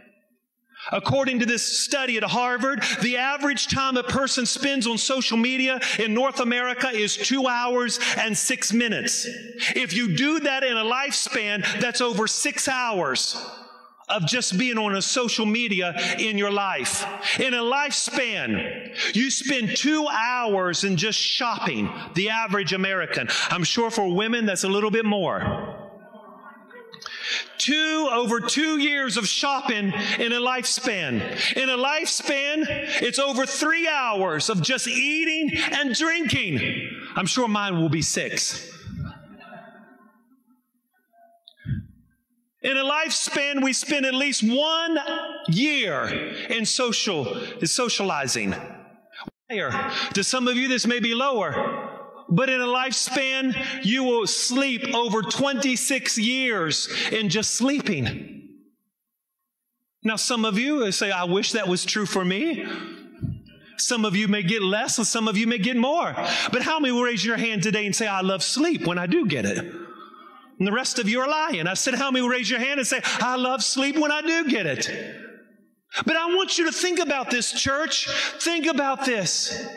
According 0.91 1.39
to 1.39 1.45
this 1.45 1.63
study 1.63 2.17
at 2.17 2.23
Harvard, 2.23 2.83
the 3.01 3.17
average 3.17 3.67
time 3.67 3.97
a 3.97 4.03
person 4.03 4.45
spends 4.45 4.85
on 4.85 4.97
social 4.97 5.37
media 5.37 5.79
in 5.99 6.13
North 6.13 6.39
America 6.39 6.89
is 6.89 7.15
two 7.15 7.47
hours 7.47 7.99
and 8.17 8.37
six 8.37 8.73
minutes. 8.73 9.27
If 9.75 9.93
you 9.93 10.15
do 10.15 10.41
that 10.41 10.63
in 10.63 10.75
a 10.75 10.83
lifespan, 10.83 11.63
that's 11.79 12.01
over 12.01 12.27
six 12.27 12.67
hours 12.67 13.35
of 14.09 14.25
just 14.25 14.57
being 14.57 14.77
on 14.77 14.95
a 14.95 15.01
social 15.01 15.45
media 15.45 15.95
in 16.19 16.37
your 16.37 16.51
life. 16.51 17.05
In 17.39 17.53
a 17.53 17.61
lifespan, 17.61 19.15
you 19.15 19.31
spend 19.31 19.75
two 19.77 20.07
hours 20.07 20.83
in 20.83 20.97
just 20.97 21.17
shopping, 21.17 21.89
the 22.13 22.29
average 22.29 22.73
American. 22.73 23.29
I'm 23.49 23.63
sure 23.63 23.89
for 23.89 24.13
women, 24.13 24.45
that's 24.45 24.65
a 24.65 24.69
little 24.69 24.91
bit 24.91 25.05
more. 25.05 25.72
Two, 27.63 28.09
over 28.11 28.41
two 28.41 28.77
years 28.77 29.15
of 29.15 29.25
shopping 29.25 29.93
in 30.19 30.33
a 30.33 30.39
lifespan. 30.41 31.55
In 31.55 31.69
a 31.69 31.77
lifespan, 31.77 32.65
it's 33.01 33.19
over 33.19 33.45
three 33.45 33.87
hours 33.87 34.49
of 34.49 34.61
just 34.61 34.85
eating 34.85 35.57
and 35.71 35.95
drinking. 35.95 36.59
I'm 37.15 37.25
sure 37.25 37.47
mine 37.47 37.77
will 37.77 37.87
be 37.87 38.01
six. 38.01 38.69
In 42.63 42.75
a 42.75 42.83
lifespan, 42.83 43.63
we 43.63 43.71
spend 43.71 44.05
at 44.05 44.13
least 44.13 44.43
one 44.43 44.97
year 45.47 46.03
in 46.49 46.65
social, 46.65 47.33
in 47.61 47.67
socializing. 47.67 48.53
Higher. 49.49 49.89
To 50.15 50.23
some 50.23 50.49
of 50.49 50.57
you, 50.57 50.67
this 50.67 50.85
may 50.85 50.99
be 50.99 51.15
lower. 51.15 51.92
But 52.35 52.49
in 52.49 52.59
a 52.59 52.65
lifespan, 52.65 53.55
you 53.85 54.03
will 54.03 54.25
sleep 54.25 54.95
over 54.95 55.21
26 55.21 56.17
years 56.17 56.89
in 57.11 57.29
just 57.29 57.51
sleeping. 57.51 58.49
Now, 60.03 60.15
some 60.15 60.43
of 60.43 60.57
you 60.57 60.83
uh, 60.83 60.91
say, 60.91 61.11
I 61.11 61.25
wish 61.25 61.51
that 61.51 61.67
was 61.67 61.85
true 61.85 62.07
for 62.07 62.25
me. 62.25 62.65
Some 63.77 64.03
of 64.03 64.15
you 64.15 64.27
may 64.27 64.41
get 64.41 64.63
less, 64.63 64.97
and 64.97 65.05
some 65.05 65.27
of 65.27 65.37
you 65.37 65.45
may 65.45 65.59
get 65.59 65.77
more. 65.77 66.13
But 66.51 66.63
how 66.63 66.79
many 66.79 66.91
will 66.91 67.03
raise 67.03 67.23
your 67.23 67.37
hand 67.37 67.61
today 67.61 67.85
and 67.85 67.95
say, 67.95 68.07
I 68.07 68.21
love 68.21 68.41
sleep 68.41 68.87
when 68.87 68.97
I 68.97 69.05
do 69.05 69.27
get 69.27 69.45
it? 69.45 69.59
And 69.59 70.67
the 70.67 70.71
rest 70.71 70.97
of 70.97 71.07
you 71.07 71.21
are 71.21 71.29
lying. 71.29 71.67
I 71.67 71.75
said, 71.75 71.93
How 71.93 72.09
many 72.09 72.21
will 72.23 72.29
raise 72.29 72.49
your 72.49 72.59
hand 72.59 72.79
and 72.79 72.87
say, 72.87 73.01
I 73.03 73.35
love 73.35 73.63
sleep 73.63 73.97
when 73.97 74.11
I 74.11 74.21
do 74.21 74.49
get 74.49 74.65
it? 74.65 74.89
But 76.05 76.15
I 76.15 76.33
want 76.35 76.57
you 76.57 76.65
to 76.65 76.71
think 76.71 76.99
about 76.99 77.29
this, 77.29 77.51
church. 77.51 78.07
Think 78.39 78.65
about 78.65 79.05
this. 79.05 79.67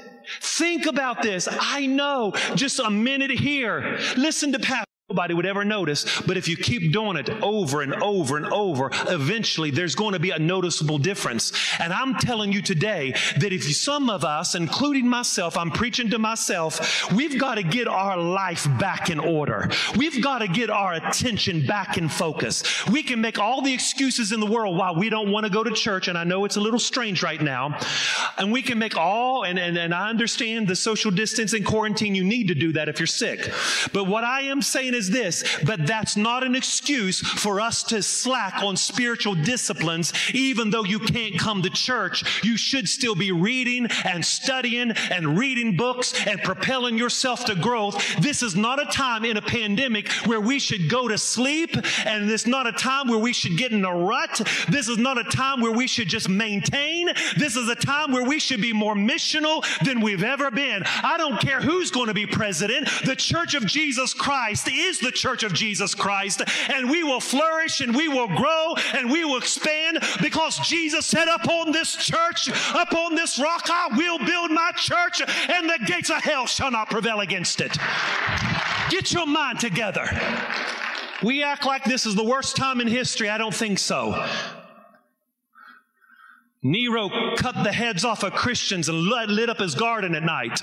Think 0.41 0.87
about 0.87 1.23
this. 1.23 1.49
I 1.51 1.87
know 1.87 2.33
just 2.55 2.79
a 2.79 2.91
minute 2.91 3.31
here. 3.31 3.99
Listen 4.17 4.53
to 4.53 4.59
Pastor. 4.59 4.96
Nobody 5.09 5.35
would 5.35 5.47
ever 5.47 5.65
notice, 5.65 6.21
but 6.23 6.37
if 6.37 6.49
you 6.49 6.57
keep 6.57 6.93
doing 6.93 7.17
it 7.17 7.31
over 7.41 7.81
and 7.81 7.95
over 8.03 8.37
and 8.37 8.47
over, 8.47 8.91
eventually 9.07 9.71
there's 9.71 9.95
going 9.95 10.15
to 10.15 10.19
be 10.19 10.33
a 10.33 10.39
noticeable 10.41 10.99
difference. 10.99 11.53
And 11.79 11.93
I'm 11.93 12.17
telling 12.17 12.53
you 12.53 12.61
today 12.61 13.15
that 13.39 13.53
if 13.53 13.63
some 13.77 14.11
of 14.11 14.25
us, 14.25 14.57
including 14.57 15.07
myself, 15.07 15.57
I'm 15.57 15.71
preaching 15.71 16.11
to 16.11 16.19
myself, 16.19 17.09
we've 17.13 17.39
got 17.39 17.55
to 17.55 17.63
get 17.63 17.87
our 17.87 18.19
life 18.19 18.67
back 18.81 19.09
in 19.09 19.21
order. 19.21 19.71
We've 19.97 20.21
got 20.21 20.41
to 20.41 20.49
get 20.49 20.71
our 20.71 20.95
attention 20.95 21.65
back 21.65 21.99
in 21.99 22.09
focus. 22.09 22.85
We 22.89 23.05
can 23.05 23.21
make 23.21 23.39
all 23.39 23.63
the 23.63 23.73
excuses 23.73 24.33
in 24.33 24.41
the 24.41 24.47
world 24.47 24.77
why 24.77 24.91
we 24.91 25.09
don't 25.09 25.31
want 25.31 25.47
to 25.47 25.53
go 25.53 25.63
to 25.63 25.71
church, 25.71 26.09
and 26.09 26.19
I 26.19 26.25
know 26.25 26.45
it's 26.45 26.57
a 26.57 26.61
little 26.61 26.81
strange 26.81 27.23
right 27.23 27.41
now. 27.41 27.79
And 28.39 28.51
we 28.51 28.61
can 28.61 28.81
make 28.81 28.97
all, 28.97 29.45
and, 29.45 29.57
and, 29.57 29.79
and 29.79 29.95
I 29.95 30.11
understand 30.11 30.67
the 30.67 30.75
social 30.75 31.13
distance 31.13 31.53
and 31.53 31.65
quarantine, 31.65 32.17
you 32.17 32.25
need 32.25 32.49
to 32.49 32.57
do 32.57 32.73
that 32.73 32.89
if 32.89 32.99
you're 32.99 33.07
sick. 33.07 33.53
But 33.93 34.09
what 34.09 34.25
I 34.25 34.41
am 34.43 34.63
saying 34.63 34.96
is 34.97 35.11
this, 35.11 35.45
but 35.65 35.87
that's 35.87 36.17
not 36.17 36.43
an 36.43 36.57
excuse 36.57 37.21
for 37.21 37.61
us 37.61 37.83
to 37.85 38.03
slack 38.03 38.63
on 38.63 38.77
spiritual 38.77 39.35
disciplines, 39.35 40.13
even 40.35 40.71
though 40.71 40.85
you 40.85 40.99
can't 40.99 41.39
come 41.39 41.63
to 41.63 41.71
church. 41.71 42.45
You 42.45 42.57
should 42.57 42.89
still 42.89 43.15
be 43.15 43.31
reading 43.31 43.87
and 44.05 44.25
studying 44.25 44.91
and 44.91 45.39
reading 45.39 45.77
books 45.77 46.15
and 46.27 46.43
propelling 46.43 46.99
yourself 46.99 47.45
to 47.45 47.55
growth. 47.55 48.03
This 48.21 48.43
is 48.43 48.57
not 48.57 48.81
a 48.81 48.87
time 48.87 49.25
in 49.25 49.37
a 49.37 49.43
pandemic 49.43 50.09
where 50.25 50.41
we 50.41 50.59
should 50.59 50.91
go 50.91 51.09
to 51.09 51.19
sleep, 51.19 51.77
and 52.05 52.31
it's 52.31 52.47
not 52.47 52.67
a 52.67 52.73
time 52.73 53.09
where 53.09 53.19
we 53.19 53.33
should 53.33 53.57
get 53.57 53.73
in 53.73 53.85
a 53.85 53.95
rut. 53.95 54.41
This 54.69 54.89
is 54.89 54.99
not 54.99 55.19
a 55.19 55.25
time 55.25 55.61
where 55.61 55.73
we 55.73 55.87
should 55.87 56.09
just 56.09 56.29
maintain. 56.29 57.09
This 57.37 57.57
is 57.57 57.69
a 57.69 57.75
time 57.75 58.13
where 58.13 58.25
we 58.25 58.39
should 58.39 58.61
be 58.61 58.73
more 58.73 58.95
missional 58.95 59.65
than 59.85 60.01
we've 60.01 60.23
ever 60.23 60.51
been. 60.51 60.83
I 60.87 61.17
don't 61.19 61.41
care 61.41 61.61
who's 61.61 61.91
going 61.91 62.09
to 62.09 62.15
be 62.15 62.27
president. 62.27 62.89
The 63.05 63.17
Church 63.17 63.55
of 63.55 63.67
Jesus 63.67 64.15
Christ 64.15 64.69
is 64.87 64.99
the 64.99 65.11
church 65.11 65.43
of 65.43 65.53
Jesus 65.53 65.95
Christ. 65.95 66.43
And 66.71 66.91
we 66.91 67.03
will 67.03 67.21
flourish 67.21 67.81
and 67.81 67.95
we 67.95 68.09
will 68.09 68.29
grow 68.29 68.75
and 68.95 69.11
we 69.11 69.25
will 69.25 69.39
expand 69.39 69.99
because 70.23 70.59
Jesus 70.61 71.07
said, 71.07 71.29
Upon 71.29 71.73
this 71.73 71.97
church, 71.97 72.49
upon 72.75 73.15
this 73.15 73.39
rock, 73.39 73.69
I 73.71 73.89
will 73.97 74.19
build 74.19 74.51
my 74.51 74.73
church, 74.77 75.21
and 75.49 75.69
the 75.69 75.79
gates 75.87 76.11
of 76.11 76.23
hell 76.23 76.47
shall 76.47 76.71
not 76.71 76.91
prevail 76.91 77.21
against 77.21 77.61
it. 77.61 77.77
Get 78.91 79.13
your 79.13 79.27
mind 79.27 79.61
together. 79.61 80.09
We 81.23 81.43
act 81.43 81.67
like 81.67 81.85
this 81.85 82.07
is 82.07 82.15
the 82.15 82.25
worst 82.25 82.57
time 82.57 82.81
in 82.81 82.87
history. 82.87 83.29
I 83.29 83.39
don't 83.39 83.55
think 83.55 83.79
so. 83.79 84.27
Nero 86.71 87.09
cut 87.37 87.55
the 87.63 87.73
heads 87.73 88.05
off 88.05 88.23
of 88.23 88.33
Christians 88.33 88.89
and 88.89 88.99
lit 88.99 89.49
up 89.49 89.59
his 89.59 89.75
garden 89.75 90.15
at 90.15 90.23
night. 90.23 90.61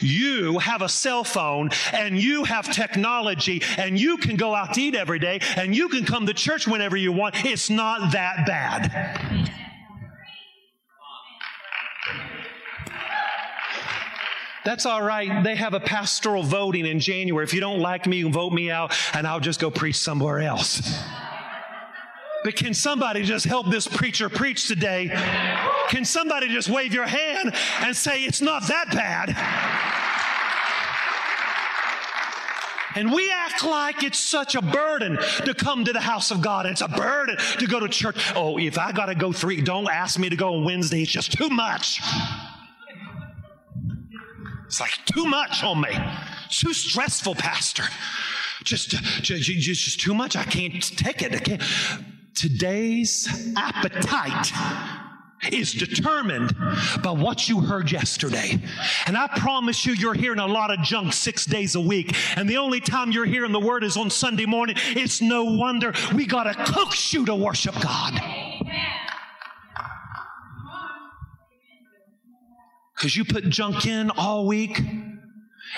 You 0.00 0.58
have 0.58 0.82
a 0.82 0.88
cell 0.88 1.24
phone 1.24 1.70
and 1.92 2.18
you 2.18 2.44
have 2.44 2.72
technology 2.72 3.62
and 3.76 3.98
you 3.98 4.16
can 4.16 4.36
go 4.36 4.54
out 4.54 4.74
to 4.74 4.82
eat 4.82 4.94
every 4.94 5.18
day 5.18 5.40
and 5.56 5.76
you 5.76 5.88
can 5.88 6.04
come 6.04 6.26
to 6.26 6.34
church 6.34 6.66
whenever 6.66 6.96
you 6.96 7.12
want. 7.12 7.44
It's 7.44 7.70
not 7.70 8.12
that 8.12 8.46
bad. 8.46 9.50
That's 14.64 14.86
all 14.86 15.02
right. 15.02 15.42
They 15.42 15.56
have 15.56 15.74
a 15.74 15.80
pastoral 15.80 16.44
voting 16.44 16.86
in 16.86 17.00
January. 17.00 17.44
If 17.44 17.52
you 17.52 17.60
don't 17.60 17.80
like 17.80 18.06
me, 18.06 18.22
vote 18.22 18.52
me 18.52 18.70
out 18.70 18.96
and 19.12 19.26
I'll 19.26 19.40
just 19.40 19.60
go 19.60 19.70
preach 19.70 19.96
somewhere 19.96 20.40
else. 20.40 20.80
But 22.44 22.56
can 22.56 22.74
somebody 22.74 23.22
just 23.22 23.44
help 23.44 23.70
this 23.70 23.86
preacher 23.86 24.28
preach 24.28 24.66
today? 24.66 25.08
Can 25.88 26.04
somebody 26.04 26.48
just 26.48 26.68
wave 26.68 26.92
your 26.92 27.06
hand 27.06 27.54
and 27.80 27.96
say, 27.96 28.24
it's 28.24 28.40
not 28.40 28.66
that 28.68 28.90
bad? 28.90 29.36
And 32.94 33.12
we 33.12 33.30
act 33.30 33.64
like 33.64 34.02
it's 34.02 34.18
such 34.18 34.54
a 34.54 34.60
burden 34.60 35.18
to 35.44 35.54
come 35.54 35.84
to 35.84 35.92
the 35.92 36.00
house 36.00 36.30
of 36.30 36.42
God. 36.42 36.66
It's 36.66 36.82
a 36.82 36.88
burden 36.88 37.36
to 37.58 37.66
go 37.66 37.80
to 37.80 37.88
church. 37.88 38.32
Oh, 38.36 38.58
if 38.58 38.76
I 38.76 38.92
got 38.92 39.06
to 39.06 39.14
go 39.14 39.32
three, 39.32 39.60
don't 39.60 39.88
ask 39.88 40.18
me 40.18 40.28
to 40.28 40.36
go 40.36 40.56
on 40.56 40.64
Wednesday. 40.64 41.02
It's 41.02 41.10
just 41.10 41.32
too 41.32 41.48
much. 41.48 42.00
It's 44.66 44.80
like 44.80 44.98
too 45.06 45.24
much 45.24 45.62
on 45.62 45.80
me. 45.80 45.90
Too 46.50 46.72
stressful, 46.72 47.34
Pastor. 47.36 47.84
Just, 48.64 48.90
just, 48.90 49.42
just 49.44 50.00
too 50.00 50.14
much. 50.14 50.36
I 50.36 50.44
can't 50.44 50.82
take 50.96 51.22
it. 51.22 51.34
I 51.34 51.38
can't. 51.38 51.62
Today's 52.34 53.52
appetite 53.56 54.52
is 55.50 55.72
determined 55.72 56.54
by 57.02 57.10
what 57.10 57.48
you 57.48 57.60
heard 57.60 57.90
yesterday. 57.90 58.62
And 59.06 59.16
I 59.16 59.26
promise 59.26 59.84
you, 59.84 59.92
you're 59.92 60.14
hearing 60.14 60.38
a 60.38 60.46
lot 60.46 60.70
of 60.70 60.80
junk 60.82 61.12
six 61.12 61.46
days 61.46 61.74
a 61.74 61.80
week. 61.80 62.14
And 62.36 62.48
the 62.48 62.58
only 62.58 62.80
time 62.80 63.10
you're 63.10 63.26
hearing 63.26 63.52
the 63.52 63.60
word 63.60 63.84
is 63.84 63.96
on 63.96 64.08
Sunday 64.08 64.46
morning. 64.46 64.76
It's 64.90 65.20
no 65.20 65.44
wonder 65.44 65.92
we 66.14 66.26
got 66.26 66.44
to 66.44 66.54
coax 66.72 67.12
you 67.12 67.26
to 67.26 67.34
worship 67.34 67.74
God. 67.80 68.20
Because 72.96 73.16
you 73.16 73.24
put 73.24 73.48
junk 73.48 73.84
in 73.86 74.10
all 74.10 74.46
week. 74.46 74.80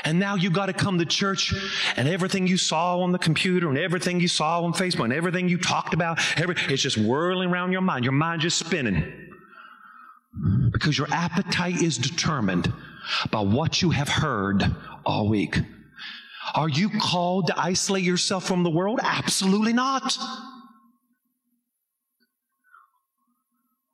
And 0.04 0.18
now 0.18 0.34
you 0.34 0.50
got 0.50 0.66
to 0.66 0.72
come 0.72 0.98
to 0.98 1.06
church 1.06 1.54
and 1.96 2.06
everything 2.06 2.46
you 2.46 2.58
saw 2.58 3.00
on 3.00 3.12
the 3.12 3.18
computer 3.18 3.68
and 3.68 3.78
everything 3.78 4.20
you 4.20 4.28
saw 4.28 4.62
on 4.62 4.74
Facebook 4.74 5.04
and 5.04 5.12
everything 5.12 5.48
you 5.48 5.58
talked 5.58 5.94
about, 5.94 6.18
every, 6.38 6.56
it's 6.68 6.82
just 6.82 6.98
whirling 6.98 7.50
around 7.50 7.72
your 7.72 7.80
mind. 7.80 8.04
Your 8.04 8.12
mind 8.12 8.42
just 8.42 8.58
spinning. 8.58 9.30
Because 10.72 10.98
your 10.98 11.06
appetite 11.10 11.80
is 11.80 11.96
determined 11.96 12.72
by 13.30 13.40
what 13.40 13.80
you 13.80 13.90
have 13.90 14.08
heard 14.08 14.64
all 15.06 15.28
week. 15.28 15.58
Are 16.54 16.68
you 16.68 16.90
called 16.90 17.46
to 17.46 17.58
isolate 17.58 18.04
yourself 18.04 18.44
from 18.44 18.62
the 18.62 18.70
world? 18.70 19.00
Absolutely 19.02 19.72
not. 19.72 20.18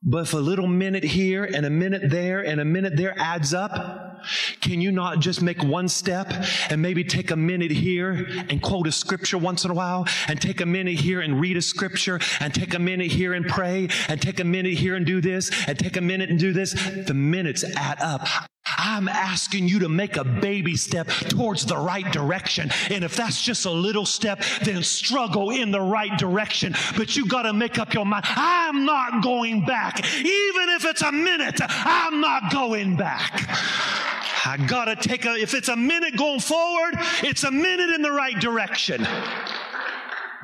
But 0.02 0.22
if 0.22 0.32
a 0.32 0.38
little 0.38 0.66
minute 0.66 1.04
here 1.04 1.44
and 1.44 1.66
a 1.66 1.70
minute 1.70 2.08
there 2.08 2.40
and 2.40 2.58
a 2.58 2.64
minute 2.64 2.96
there 2.96 3.14
adds 3.18 3.52
up, 3.52 4.22
can 4.62 4.80
you 4.80 4.92
not 4.92 5.20
just 5.20 5.42
make 5.42 5.62
one 5.62 5.88
step 5.88 6.32
and 6.70 6.80
maybe 6.80 7.04
take 7.04 7.30
a 7.30 7.36
minute 7.36 7.70
here 7.70 8.26
and 8.48 8.62
quote 8.62 8.86
a 8.86 8.92
scripture 8.92 9.36
once 9.36 9.64
in 9.64 9.70
a 9.70 9.74
while 9.74 10.06
and 10.28 10.40
take 10.40 10.62
a 10.62 10.66
minute 10.66 10.98
here 10.98 11.20
and 11.20 11.38
read 11.38 11.58
a 11.58 11.62
scripture 11.62 12.18
and 12.40 12.54
take 12.54 12.72
a 12.72 12.78
minute 12.78 13.10
here 13.10 13.34
and 13.34 13.46
pray 13.46 13.88
and 14.08 14.22
take 14.22 14.40
a 14.40 14.44
minute 14.44 14.74
here 14.74 14.96
and 14.96 15.04
do 15.04 15.20
this 15.20 15.50
and 15.66 15.78
take 15.78 15.98
a 15.98 16.00
minute 16.00 16.30
and 16.30 16.38
do 16.38 16.54
this? 16.54 16.72
The 17.06 17.14
minutes 17.14 17.62
add 17.76 18.00
up. 18.00 18.26
I'm 18.66 19.08
asking 19.08 19.68
you 19.68 19.80
to 19.80 19.88
make 19.88 20.16
a 20.16 20.24
baby 20.24 20.76
step 20.76 21.08
towards 21.08 21.66
the 21.66 21.76
right 21.76 22.10
direction. 22.12 22.70
And 22.90 23.04
if 23.04 23.16
that's 23.16 23.42
just 23.42 23.66
a 23.66 23.70
little 23.70 24.06
step, 24.06 24.42
then 24.62 24.82
struggle 24.82 25.50
in 25.50 25.70
the 25.70 25.80
right 25.80 26.16
direction. 26.18 26.74
But 26.96 27.16
you 27.16 27.26
got 27.26 27.42
to 27.42 27.52
make 27.52 27.78
up 27.78 27.94
your 27.94 28.06
mind. 28.06 28.24
I'm 28.28 28.84
not 28.84 29.22
going 29.22 29.64
back. 29.64 30.04
Even 30.18 30.68
if 30.70 30.84
it's 30.84 31.02
a 31.02 31.12
minute, 31.12 31.60
I'm 31.60 32.20
not 32.20 32.52
going 32.52 32.96
back. 32.96 33.48
I 34.46 34.56
got 34.56 34.86
to 34.86 34.96
take 34.96 35.26
a, 35.26 35.34
if 35.34 35.54
it's 35.54 35.68
a 35.68 35.76
minute 35.76 36.16
going 36.16 36.40
forward, 36.40 36.94
it's 37.22 37.44
a 37.44 37.50
minute 37.50 37.90
in 37.90 38.02
the 38.02 38.10
right 38.10 38.38
direction. 38.40 39.06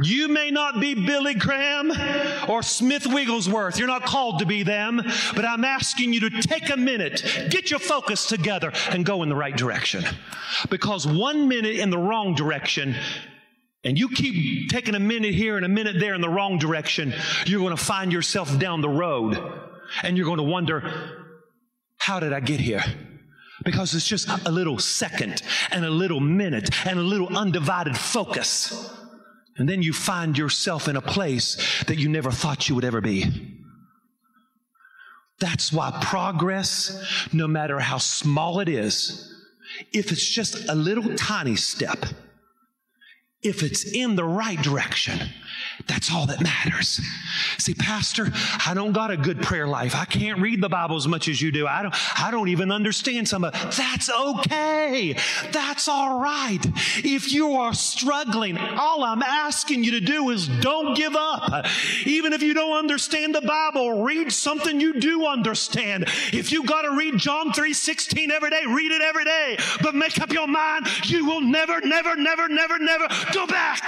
You 0.03 0.29
may 0.29 0.51
not 0.51 0.81
be 0.81 0.95
Billy 0.95 1.35
Graham 1.35 1.91
or 2.49 2.63
Smith 2.63 3.07
Wigglesworth. 3.07 3.79
You're 3.79 3.87
not 3.87 4.05
called 4.05 4.41
to 4.41 4.47
be 4.47 4.63
them, 4.63 5.03
but 5.35 5.45
I'm 5.45 5.65
asking 5.65 6.13
you 6.13 6.21
to 6.21 6.31
take 6.43 6.69
a 6.69 6.77
minute, 6.77 7.23
get 7.51 7.71
your 7.71 7.81
focus 7.81 8.27
together, 8.27 8.73
and 8.91 9.07
go 9.07 9.23
in 9.23 9.31
the 9.31 9.37
right 9.37 9.57
direction. 9.57 10.05
Because 10.69 11.07
one 11.07 11.49
minute 11.49 11.77
in 11.77 11.89
the 11.91 11.99
wrong 11.99 12.35
direction, 12.35 12.95
and 13.85 13.99
you 13.99 14.09
keep 14.11 14.69
taking 14.69 14.95
a 14.95 15.01
minute 15.01 15.35
here 15.35 15.57
and 15.57 15.65
a 15.65 15.69
minute 15.69 15.97
there 15.99 16.15
in 16.15 16.21
the 16.21 16.29
wrong 16.29 16.59
direction, 16.59 17.15
you're 17.47 17.61
going 17.61 17.77
to 17.77 17.83
find 17.83 18.13
yourself 18.13 18.59
down 18.59 18.81
the 18.83 18.89
road 18.89 19.41
and 20.03 20.17
you're 20.17 20.27
going 20.27 20.39
to 20.39 20.43
wonder, 20.43 20.83
how 21.97 22.21
did 22.21 22.33
I 22.33 22.41
get 22.41 22.61
here? 22.61 22.83
Because 23.65 23.95
it's 23.95 24.07
just 24.07 24.29
a 24.45 24.51
little 24.51 24.79
second 24.79 25.41
and 25.71 25.85
a 25.85 25.91
little 25.91 26.21
minute 26.21 26.87
and 26.87 26.99
a 26.99 27.03
little 27.03 27.37
undivided 27.37 27.97
focus. 27.97 28.93
And 29.59 29.69
then 29.69 29.83
you 29.83 29.93
find 29.93 30.37
yourself 30.37 30.89
in 30.89 30.97
a 30.97 31.01
place 31.01 31.85
that 31.87 31.99
you 31.99 32.09
never 32.09 32.31
thought 32.31 32.69
you 32.69 32.75
would 32.75 32.85
ever 32.85 33.01
be. 33.01 33.25
That's 35.39 35.73
why 35.73 35.99
progress, 36.03 37.29
no 37.33 37.47
matter 37.47 37.79
how 37.79 37.99
small 37.99 38.61
it 38.61 38.69
is, 38.69 39.33
if 39.93 40.13
it's 40.13 40.27
just 40.27 40.69
a 40.69 40.75
little 40.75 41.15
tiny 41.17 41.57
step, 41.57 42.05
if 43.43 43.63
it's 43.63 43.85
in 43.85 44.17
the 44.17 44.25
right 44.25 44.61
direction, 44.61 45.21
that's 45.87 46.13
all 46.13 46.27
that 46.27 46.41
matters. 46.41 47.01
See, 47.59 47.75
Pastor, 47.75 48.33
I 48.67 48.73
don't 48.75 48.93
got 48.93 49.11
a 49.11 49.17
good 49.17 49.43
prayer 49.43 49.67
life. 49.67 49.95
I 49.95 50.05
can't 50.05 50.41
read 50.41 50.63
the 50.63 50.69
Bible 50.69 50.97
as 50.97 51.07
much 51.07 51.29
as 51.29 51.41
you 51.41 51.53
do. 51.53 51.67
I 51.67 51.83
don't, 51.83 51.95
I 52.21 52.31
don't 52.31 52.49
even 52.49 52.73
understand 52.73 53.29
some 53.29 53.45
of 53.45 53.55
it. 53.55 53.73
That's 53.73 54.11
okay. 54.11 55.17
That's 55.53 55.89
all 55.89 56.19
right. 56.21 56.65
If 56.97 57.33
you 57.33 57.53
are 57.55 57.75
struggling, 57.75 58.57
all 58.59 59.05
I'm 59.05 59.23
asking 59.23 59.85
you 59.85 59.93
to 59.93 60.01
do 60.01 60.31
is 60.31 60.49
don't 60.49 60.97
give 60.97 61.15
up. 61.15 61.67
Even 62.07 62.33
if 62.33 62.43
you 62.43 62.55
don't 62.55 62.79
understand 62.79 63.35
the 63.35 63.43
Bible, 63.43 64.03
read 64.03 64.33
something 64.33 64.81
you 64.81 64.99
do 64.99 65.27
understand. 65.27 66.05
If 66.33 66.53
you 66.53 66.65
got 66.65 66.83
to 66.83 66.97
read 66.97 67.19
John 67.19 67.53
3:16 67.53 68.31
every 68.31 68.51
day, 68.51 68.63
read 68.67 68.93
it 68.93 69.03
every 69.03 69.25
day. 69.25 69.59
But 69.83 69.95
make 69.95 70.21
up 70.21 70.33
your 70.33 70.49
mind, 70.49 70.87
you 71.05 71.27
will 71.27 71.41
never, 71.41 71.81
never, 71.81 72.17
never, 72.17 72.49
never, 72.49 72.79
never 72.79 73.09
go 73.33 73.47
back. 73.47 73.83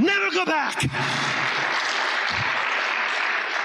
Never 0.00 0.30
go 0.30 0.44
back. 0.44 0.84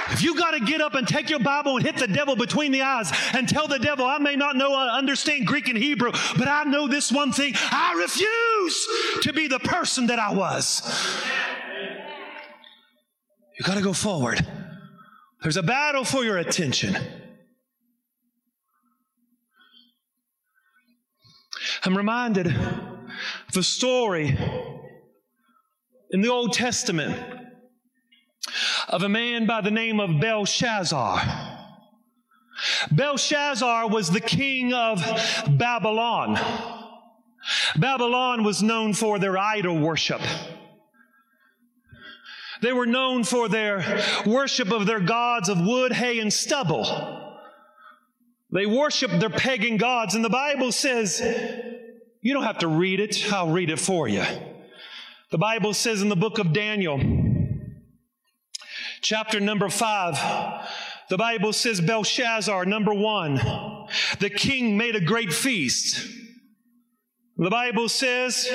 If 0.09 0.23
you 0.23 0.35
got 0.35 0.51
to 0.51 0.59
get 0.59 0.81
up 0.81 0.95
and 0.95 1.07
take 1.07 1.29
your 1.29 1.39
Bible 1.39 1.77
and 1.77 1.85
hit 1.85 1.97
the 1.97 2.07
devil 2.07 2.35
between 2.35 2.71
the 2.71 2.81
eyes 2.81 3.11
and 3.33 3.47
tell 3.47 3.67
the 3.67 3.77
devil, 3.77 4.05
I 4.05 4.17
may 4.17 4.35
not 4.35 4.55
know, 4.55 4.73
uh, 4.73 4.97
understand 4.97 5.45
Greek 5.45 5.67
and 5.67 5.77
Hebrew, 5.77 6.11
but 6.37 6.47
I 6.47 6.63
know 6.63 6.87
this 6.87 7.11
one 7.11 7.31
thing. 7.31 7.53
I 7.55 7.93
refuse 7.99 8.87
to 9.23 9.33
be 9.33 9.47
the 9.47 9.59
person 9.59 10.07
that 10.07 10.17
I 10.17 10.33
was. 10.33 10.81
You 13.59 13.65
got 13.65 13.75
to 13.75 13.81
go 13.81 13.93
forward. 13.93 14.45
There's 15.43 15.57
a 15.57 15.63
battle 15.63 16.03
for 16.03 16.23
your 16.23 16.37
attention. 16.37 16.97
I'm 21.83 21.95
reminded 21.95 22.47
of 22.47 23.55
a 23.55 23.63
story 23.63 24.37
in 26.11 26.21
the 26.21 26.29
Old 26.29 26.53
Testament 26.53 27.17
of 28.87 29.03
a 29.03 29.09
man 29.09 29.45
by 29.45 29.61
the 29.61 29.71
name 29.71 29.99
of 29.99 30.19
Belshazzar. 30.19 31.21
Belshazzar 32.91 33.89
was 33.89 34.09
the 34.09 34.21
king 34.21 34.73
of 34.73 35.03
Babylon. 35.49 36.39
Babylon 37.77 38.43
was 38.43 38.63
known 38.63 38.93
for 38.93 39.19
their 39.19 39.37
idol 39.37 39.79
worship. 39.79 40.21
They 42.61 42.73
were 42.73 42.87
known 42.87 43.23
for 43.23 43.47
their 43.47 44.01
worship 44.25 44.71
of 44.71 44.87
their 44.87 44.99
gods 44.99 45.47
of 45.49 45.59
wood, 45.61 45.93
hay, 45.93 46.19
and 46.19 46.33
stubble. 46.33 47.35
They 48.51 48.65
worshiped 48.65 49.19
their 49.19 49.29
pagan 49.29 49.77
gods, 49.77 50.15
and 50.15 50.25
the 50.25 50.29
Bible 50.29 50.71
says, 50.71 51.21
you 52.21 52.33
don't 52.33 52.43
have 52.43 52.59
to 52.59 52.67
read 52.67 52.99
it, 52.99 53.31
I'll 53.31 53.51
read 53.51 53.69
it 53.69 53.79
for 53.79 54.07
you. 54.07 54.23
The 55.29 55.37
Bible 55.37 55.73
says 55.73 56.01
in 56.01 56.07
the 56.07 56.15
book 56.15 56.39
of 56.39 56.53
Daniel, 56.53 57.01
chapter 59.01 59.41
number 59.41 59.67
five, 59.67 60.15
the 61.09 61.17
Bible 61.17 61.51
says 61.51 61.81
Belshazzar, 61.81 62.65
number 62.65 62.93
one, 62.93 63.35
the 64.19 64.29
king 64.29 64.77
made 64.77 64.95
a 64.95 65.01
great 65.01 65.33
feast. 65.33 66.07
The 67.35 67.49
Bible 67.49 67.89
says, 67.89 68.47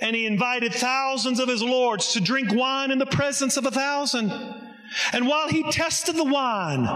and 0.00 0.14
he 0.14 0.24
invited 0.24 0.72
thousands 0.72 1.40
of 1.40 1.48
his 1.48 1.64
lords 1.64 2.12
to 2.12 2.20
drink 2.20 2.54
wine 2.54 2.92
in 2.92 2.98
the 2.98 3.06
presence 3.06 3.56
of 3.56 3.66
a 3.66 3.72
thousand. 3.72 4.30
And 5.12 5.26
while 5.26 5.48
he 5.48 5.70
tested 5.70 6.16
the 6.16 6.24
wine, 6.24 6.88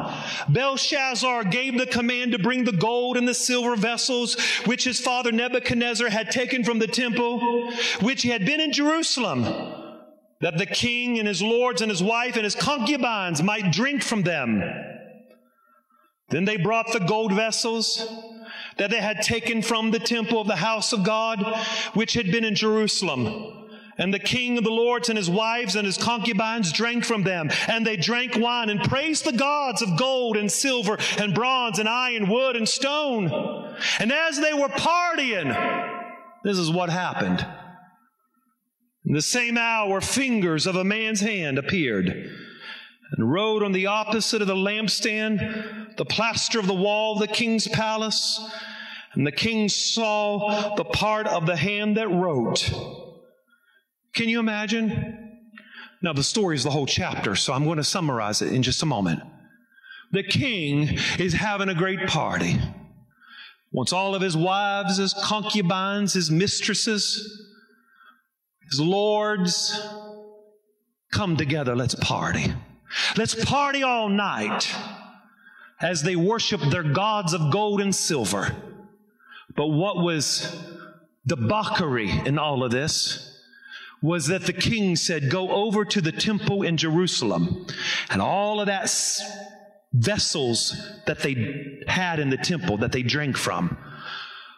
Belshazzar 0.49 1.45
gave 1.45 1.79
the 1.79 1.87
command 1.87 2.33
to 2.33 2.39
bring 2.39 2.65
the 2.65 2.73
gold 2.73 3.17
and 3.17 3.27
the 3.27 3.35
silver 3.35 3.77
vessels 3.77 4.37
which 4.65 4.85
his 4.85 5.01
father 5.01 5.33
Nebuchadnezzar 5.33 6.09
had 6.09 6.31
taken 6.31 6.65
from 6.65 6.79
the 6.79 6.87
temple, 6.87 7.71
which 8.01 8.23
had 8.23 8.45
been 8.45 8.61
in 8.61 8.73
Jerusalem, 8.73 9.43
that 10.41 10.59
the 10.59 10.67
king 10.67 11.19
and 11.19 11.27
his 11.27 11.43
lords 11.43 11.83
and 11.83 11.91
his 11.91 12.03
wife 12.03 12.37
and 12.37 12.45
his 12.45 12.55
concubines 12.55 13.43
might 13.43 13.73
drink 13.73 14.03
from 14.03 14.23
them. 14.23 14.63
Then 16.31 16.45
they 16.45 16.57
brought 16.57 16.93
the 16.93 17.01
gold 17.01 17.33
vessels 17.33 18.07
that 18.77 18.91
they 18.91 19.01
had 19.01 19.23
taken 19.23 19.63
from 19.63 19.91
the 19.91 19.99
temple 19.99 20.41
of 20.41 20.47
the 20.47 20.57
house 20.57 20.93
of 20.93 21.05
God, 21.05 21.43
which 21.95 22.13
had 22.13 22.31
been 22.31 22.45
in 22.45 22.55
Jerusalem 22.55 23.68
and 23.99 24.15
the 24.15 24.19
king 24.21 24.57
of 24.57 24.65
the 24.65 24.71
lords 24.71 25.09
and 25.09 25.19
his 25.19 25.29
wives 25.29 25.75
and 25.75 25.85
his 25.85 25.99
concubines 25.99 26.73
drank 26.73 27.05
from 27.05 27.25
them. 27.25 27.51
And 27.67 27.85
they 27.85 27.97
drank 27.97 28.37
wine 28.37 28.71
and 28.71 28.81
praised 28.81 29.25
the 29.25 29.33
gods 29.33 29.83
of 29.83 29.99
gold 29.99 30.37
and 30.37 30.51
silver 30.51 30.97
and 31.19 31.35
bronze 31.35 31.81
and 31.81 31.89
iron, 31.89 32.29
wood 32.29 32.55
and 32.55 32.69
stone. 32.69 33.27
And 33.99 34.13
as 34.13 34.41
they 34.41 34.55
were 34.55 34.69
partying, 34.69 35.53
this 36.45 36.57
is 36.57 36.71
what 36.71 36.91
happened. 36.91 37.45
In 39.05 39.15
the 39.15 39.23
same 39.23 39.59
hour, 39.59 40.01
fingers 40.01 40.67
of 40.67 40.77
a 40.77 40.85
man's 40.85 41.21
hand 41.21 41.59
appeared 41.59 42.09
and 42.09 43.33
wrote 43.33 43.63
on 43.63 43.73
the 43.73 43.87
opposite 43.87 44.43
of 44.43 44.49
the 44.49 44.55
lampstand, 44.55 45.97
the 45.97 46.05
plaster 46.05 46.61
of 46.61 46.67
the 46.67 46.75
wall 46.75 47.15
of 47.15 47.21
the 47.21 47.35
king's 47.35 47.67
palace. 47.67 48.41
And 49.15 49.27
the 49.27 49.33
king 49.33 49.69
saw 49.69 50.75
the 50.77 50.85
part 50.85 51.27
of 51.27 51.47
the 51.47 51.57
hand 51.57 51.97
that 51.97 52.09
wrote. 52.09 52.71
Can 54.15 54.29
you 54.29 54.41
imagine? 54.41 55.41
Now, 56.03 56.13
the 56.13 56.23
story 56.23 56.57
is 56.57 56.65
the 56.65 56.71
whole 56.71 56.87
chapter, 56.87 57.35
so 57.35 57.53
I'm 57.53 57.65
going 57.65 57.79
to 57.79 57.85
summarize 57.85 58.43
it 58.43 58.53
in 58.53 58.63
just 58.63 58.83
a 58.83 58.87
moment. 58.87 59.23
The 60.13 60.23
king 60.23 60.99
is 61.19 61.35
having 61.35 61.69
a 61.69 61.75
great 61.75 62.07
party. 62.07 62.59
Wants 63.73 63.93
all 63.93 64.15
of 64.15 64.23
his 64.23 64.37
wives, 64.37 64.97
his 64.97 65.13
concubines, 65.13 66.15
his 66.15 66.31
mistresses, 66.31 67.47
his 68.71 68.81
lords 68.81 69.87
come 71.13 71.37
together. 71.37 71.75
Let's 71.75 71.95
party. 71.95 72.53
Let's 73.17 73.35
party 73.45 73.83
all 73.83 74.09
night 74.09 74.75
as 75.81 76.03
they 76.03 76.17
worship 76.17 76.61
their 76.71 76.83
gods 76.83 77.33
of 77.33 77.53
gold 77.53 77.81
and 77.81 77.95
silver. 77.95 78.55
But 79.57 79.69
what 79.69 79.97
was 79.97 80.57
debauchery 81.27 82.11
in 82.11 82.39
all 82.39 82.65
of 82.65 82.71
this 82.71 83.28
was 84.03 84.29
that 84.29 84.47
the 84.47 84.53
king 84.53 84.97
said, 84.97 85.31
Go 85.31 85.51
over 85.51 85.85
to 85.85 86.01
the 86.01 86.13
temple 86.13 86.63
in 86.63 86.77
Jerusalem, 86.77 87.67
and 88.11 88.23
all 88.23 88.61
of 88.61 88.67
that 88.67 88.85
s- 88.85 89.23
vessels 89.93 90.77
that 91.07 91.21
they 91.21 91.83
had 91.87 92.21
in 92.21 92.31
the 92.31 92.37
temple 92.37 92.77
that 92.79 92.93
they 92.93 93.03
drank 93.03 93.37
from, 93.37 93.77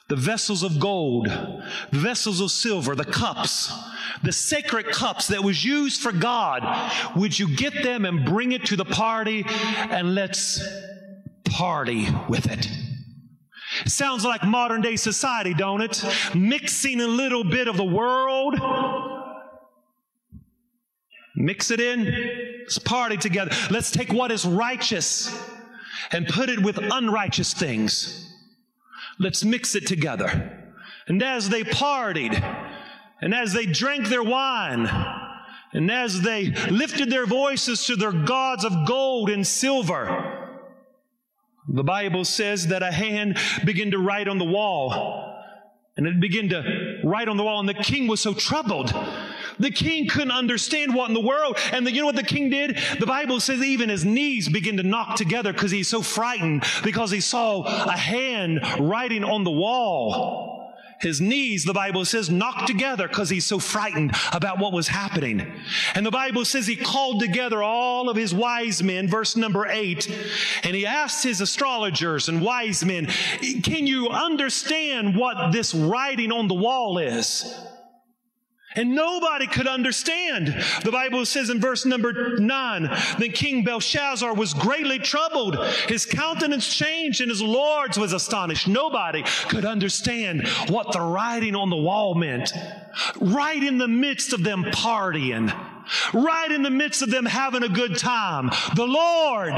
the 0.08 0.16
vessels 0.16 0.62
of 0.62 0.80
gold, 0.80 1.26
the 1.28 1.98
vessels 1.98 2.40
of 2.40 2.50
silver, 2.50 2.94
the 2.94 3.04
cups, 3.04 3.72
the 4.22 4.32
sacred 4.32 4.86
cups 4.90 5.28
that 5.28 5.42
was 5.42 5.64
used 5.64 6.00
for 6.00 6.12
God, 6.12 6.92
would 7.16 7.38
you 7.38 7.56
get 7.56 7.82
them 7.82 8.04
and 8.04 8.24
bring 8.24 8.52
it 8.52 8.66
to 8.66 8.76
the 8.76 8.84
party 8.84 9.44
and 9.46 10.14
let's 10.14 10.60
party 11.44 12.08
with 12.28 12.50
it? 12.50 12.68
It 13.86 13.90
sounds 13.90 14.24
like 14.24 14.42
modern 14.42 14.80
day 14.80 14.96
society, 14.96 15.54
don't 15.54 15.80
it? 15.80 16.04
Mixing 16.34 17.00
a 17.00 17.06
little 17.06 17.44
bit 17.44 17.68
of 17.68 17.76
the 17.76 17.84
world. 17.84 18.58
Mix 21.40 21.70
it 21.70 21.80
in. 21.80 22.60
Let's 22.60 22.78
party 22.78 23.16
together. 23.16 23.50
Let's 23.70 23.90
take 23.90 24.12
what 24.12 24.30
is 24.30 24.44
righteous 24.44 25.36
and 26.12 26.26
put 26.26 26.48
it 26.48 26.62
with 26.62 26.78
unrighteous 26.78 27.54
things. 27.54 28.28
Let's 29.18 29.44
mix 29.44 29.74
it 29.74 29.86
together. 29.86 30.56
And 31.08 31.22
as 31.22 31.48
they 31.48 31.64
partied, 31.64 32.40
and 33.20 33.34
as 33.34 33.52
they 33.52 33.66
drank 33.66 34.08
their 34.08 34.22
wine, 34.22 34.88
and 35.72 35.90
as 35.90 36.22
they 36.22 36.50
lifted 36.70 37.10
their 37.10 37.26
voices 37.26 37.84
to 37.86 37.96
their 37.96 38.12
gods 38.12 38.64
of 38.64 38.86
gold 38.86 39.30
and 39.30 39.46
silver, 39.46 40.48
the 41.68 41.84
Bible 41.84 42.24
says 42.24 42.68
that 42.68 42.82
a 42.82 42.90
hand 42.90 43.38
began 43.64 43.90
to 43.92 43.98
write 43.98 44.28
on 44.28 44.38
the 44.38 44.44
wall. 44.44 45.26
And 45.96 46.06
it 46.06 46.20
began 46.20 46.48
to 46.50 47.00
write 47.04 47.28
on 47.28 47.36
the 47.36 47.42
wall, 47.42 47.60
and 47.60 47.68
the 47.68 47.74
king 47.74 48.06
was 48.06 48.20
so 48.20 48.32
troubled. 48.32 48.94
The 49.58 49.70
king 49.70 50.08
couldn't 50.08 50.30
understand 50.30 50.94
what 50.94 51.08
in 51.08 51.14
the 51.14 51.20
world. 51.20 51.58
And 51.72 51.86
the, 51.86 51.92
you 51.92 52.00
know 52.00 52.06
what 52.06 52.16
the 52.16 52.22
king 52.22 52.50
did? 52.50 52.78
The 52.98 53.06
Bible 53.06 53.40
says 53.40 53.62
even 53.62 53.88
his 53.88 54.04
knees 54.04 54.48
begin 54.48 54.76
to 54.78 54.82
knock 54.82 55.16
together 55.16 55.52
because 55.52 55.70
he's 55.70 55.88
so 55.88 56.02
frightened 56.02 56.64
because 56.82 57.10
he 57.10 57.20
saw 57.20 57.62
a 57.64 57.96
hand 57.96 58.60
writing 58.78 59.24
on 59.24 59.44
the 59.44 59.50
wall 59.50 60.50
his 61.00 61.20
knees, 61.20 61.64
the 61.64 61.72
Bible 61.72 62.04
says, 62.04 62.28
knocked 62.28 62.66
together 62.66 63.08
because 63.08 63.30
he's 63.30 63.46
so 63.46 63.58
frightened 63.58 64.14
about 64.32 64.58
what 64.58 64.72
was 64.72 64.86
happening. 64.86 65.50
And 65.94 66.04
the 66.04 66.10
Bible 66.10 66.44
says 66.44 66.66
he 66.66 66.76
called 66.76 67.20
together 67.20 67.62
all 67.62 68.10
of 68.10 68.16
his 68.16 68.34
wise 68.34 68.82
men, 68.82 69.08
verse 69.08 69.34
number 69.34 69.66
eight, 69.66 70.14
and 70.62 70.76
he 70.76 70.84
asked 70.84 71.24
his 71.24 71.40
astrologers 71.40 72.28
and 72.28 72.42
wise 72.42 72.84
men, 72.84 73.06
Can 73.62 73.86
you 73.86 74.10
understand 74.10 75.16
what 75.16 75.52
this 75.52 75.74
writing 75.74 76.32
on 76.32 76.48
the 76.48 76.54
wall 76.54 76.98
is? 76.98 77.50
And 78.76 78.94
nobody 78.94 79.48
could 79.48 79.66
understand. 79.66 80.54
The 80.84 80.92
Bible 80.92 81.26
says 81.26 81.50
in 81.50 81.60
verse 81.60 81.84
number 81.84 82.38
nine, 82.38 82.84
that 82.84 83.34
King 83.34 83.64
Belshazzar 83.64 84.32
was 84.32 84.54
greatly 84.54 85.00
troubled. 85.00 85.58
His 85.88 86.06
countenance 86.06 86.72
changed 86.72 87.20
and 87.20 87.30
his 87.30 87.42
lords 87.42 87.98
was 87.98 88.12
astonished. 88.12 88.68
Nobody 88.68 89.24
could 89.48 89.64
understand 89.64 90.46
what 90.68 90.92
the 90.92 91.00
writing 91.00 91.56
on 91.56 91.68
the 91.68 91.76
wall 91.76 92.14
meant. 92.14 92.52
Right 93.20 93.60
in 93.60 93.78
the 93.78 93.88
midst 93.88 94.32
of 94.32 94.44
them 94.44 94.62
partying, 94.64 95.52
right 96.14 96.52
in 96.52 96.62
the 96.62 96.70
midst 96.70 97.02
of 97.02 97.10
them 97.10 97.26
having 97.26 97.64
a 97.64 97.68
good 97.68 97.98
time, 97.98 98.50
the 98.76 98.86
Lord 98.86 99.54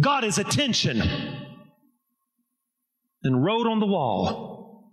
got 0.00 0.22
his 0.22 0.38
attention 0.38 1.02
and 3.24 3.44
wrote 3.44 3.66
on 3.66 3.80
the 3.80 3.86
wall. 3.86 4.92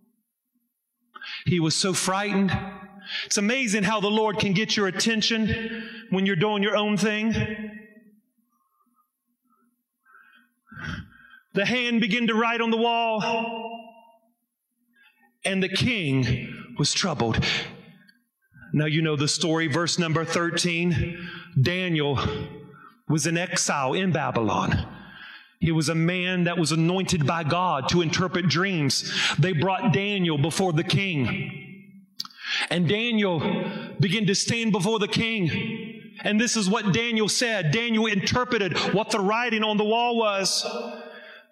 He 1.45 1.60
was 1.60 1.76
so 1.76 1.93
frightened 1.93 2.52
it's 3.25 3.37
amazing 3.37 3.83
how 3.83 3.99
the 3.99 4.09
Lord 4.09 4.39
can 4.39 4.53
get 4.53 4.75
your 4.75 4.87
attention 4.87 5.83
when 6.09 6.25
you're 6.25 6.35
doing 6.35 6.63
your 6.63 6.75
own 6.75 6.97
thing. 6.97 7.33
The 11.53 11.65
hand 11.65 12.01
began 12.01 12.27
to 12.27 12.33
write 12.33 12.61
on 12.61 12.71
the 12.71 12.77
wall, 12.77 13.21
and 15.45 15.61
the 15.61 15.69
king 15.69 16.73
was 16.79 16.93
troubled. 16.93 17.45
Now, 18.73 18.85
you 18.85 19.03
know 19.03 19.15
the 19.15 19.27
story, 19.27 19.67
verse 19.67 19.99
number 19.99 20.25
13. 20.25 21.29
Daniel 21.61 22.19
was 23.07 23.27
in 23.27 23.37
exile 23.37 23.93
in 23.93 24.11
Babylon. 24.11 24.87
He 25.59 25.71
was 25.71 25.89
a 25.89 25.95
man 25.95 26.45
that 26.45 26.57
was 26.57 26.71
anointed 26.71 27.25
by 27.27 27.43
God 27.43 27.87
to 27.89 28.01
interpret 28.01 28.49
dreams. 28.49 29.13
They 29.37 29.53
brought 29.53 29.93
Daniel 29.93 30.37
before 30.37 30.73
the 30.73 30.83
king. 30.83 31.62
And 32.73 32.89
Daniel 32.89 33.39
began 33.99 34.25
to 34.25 34.33
stand 34.33 34.71
before 34.71 34.97
the 34.97 35.07
king. 35.07 36.01
And 36.23 36.41
this 36.41 36.57
is 36.57 36.67
what 36.67 36.91
Daniel 36.91 37.29
said. 37.29 37.69
Daniel 37.69 38.07
interpreted 38.07 38.75
what 38.95 39.12
the 39.12 39.19
writing 39.19 39.63
on 39.63 39.77
the 39.77 39.83
wall 39.83 40.17
was. 40.17 40.65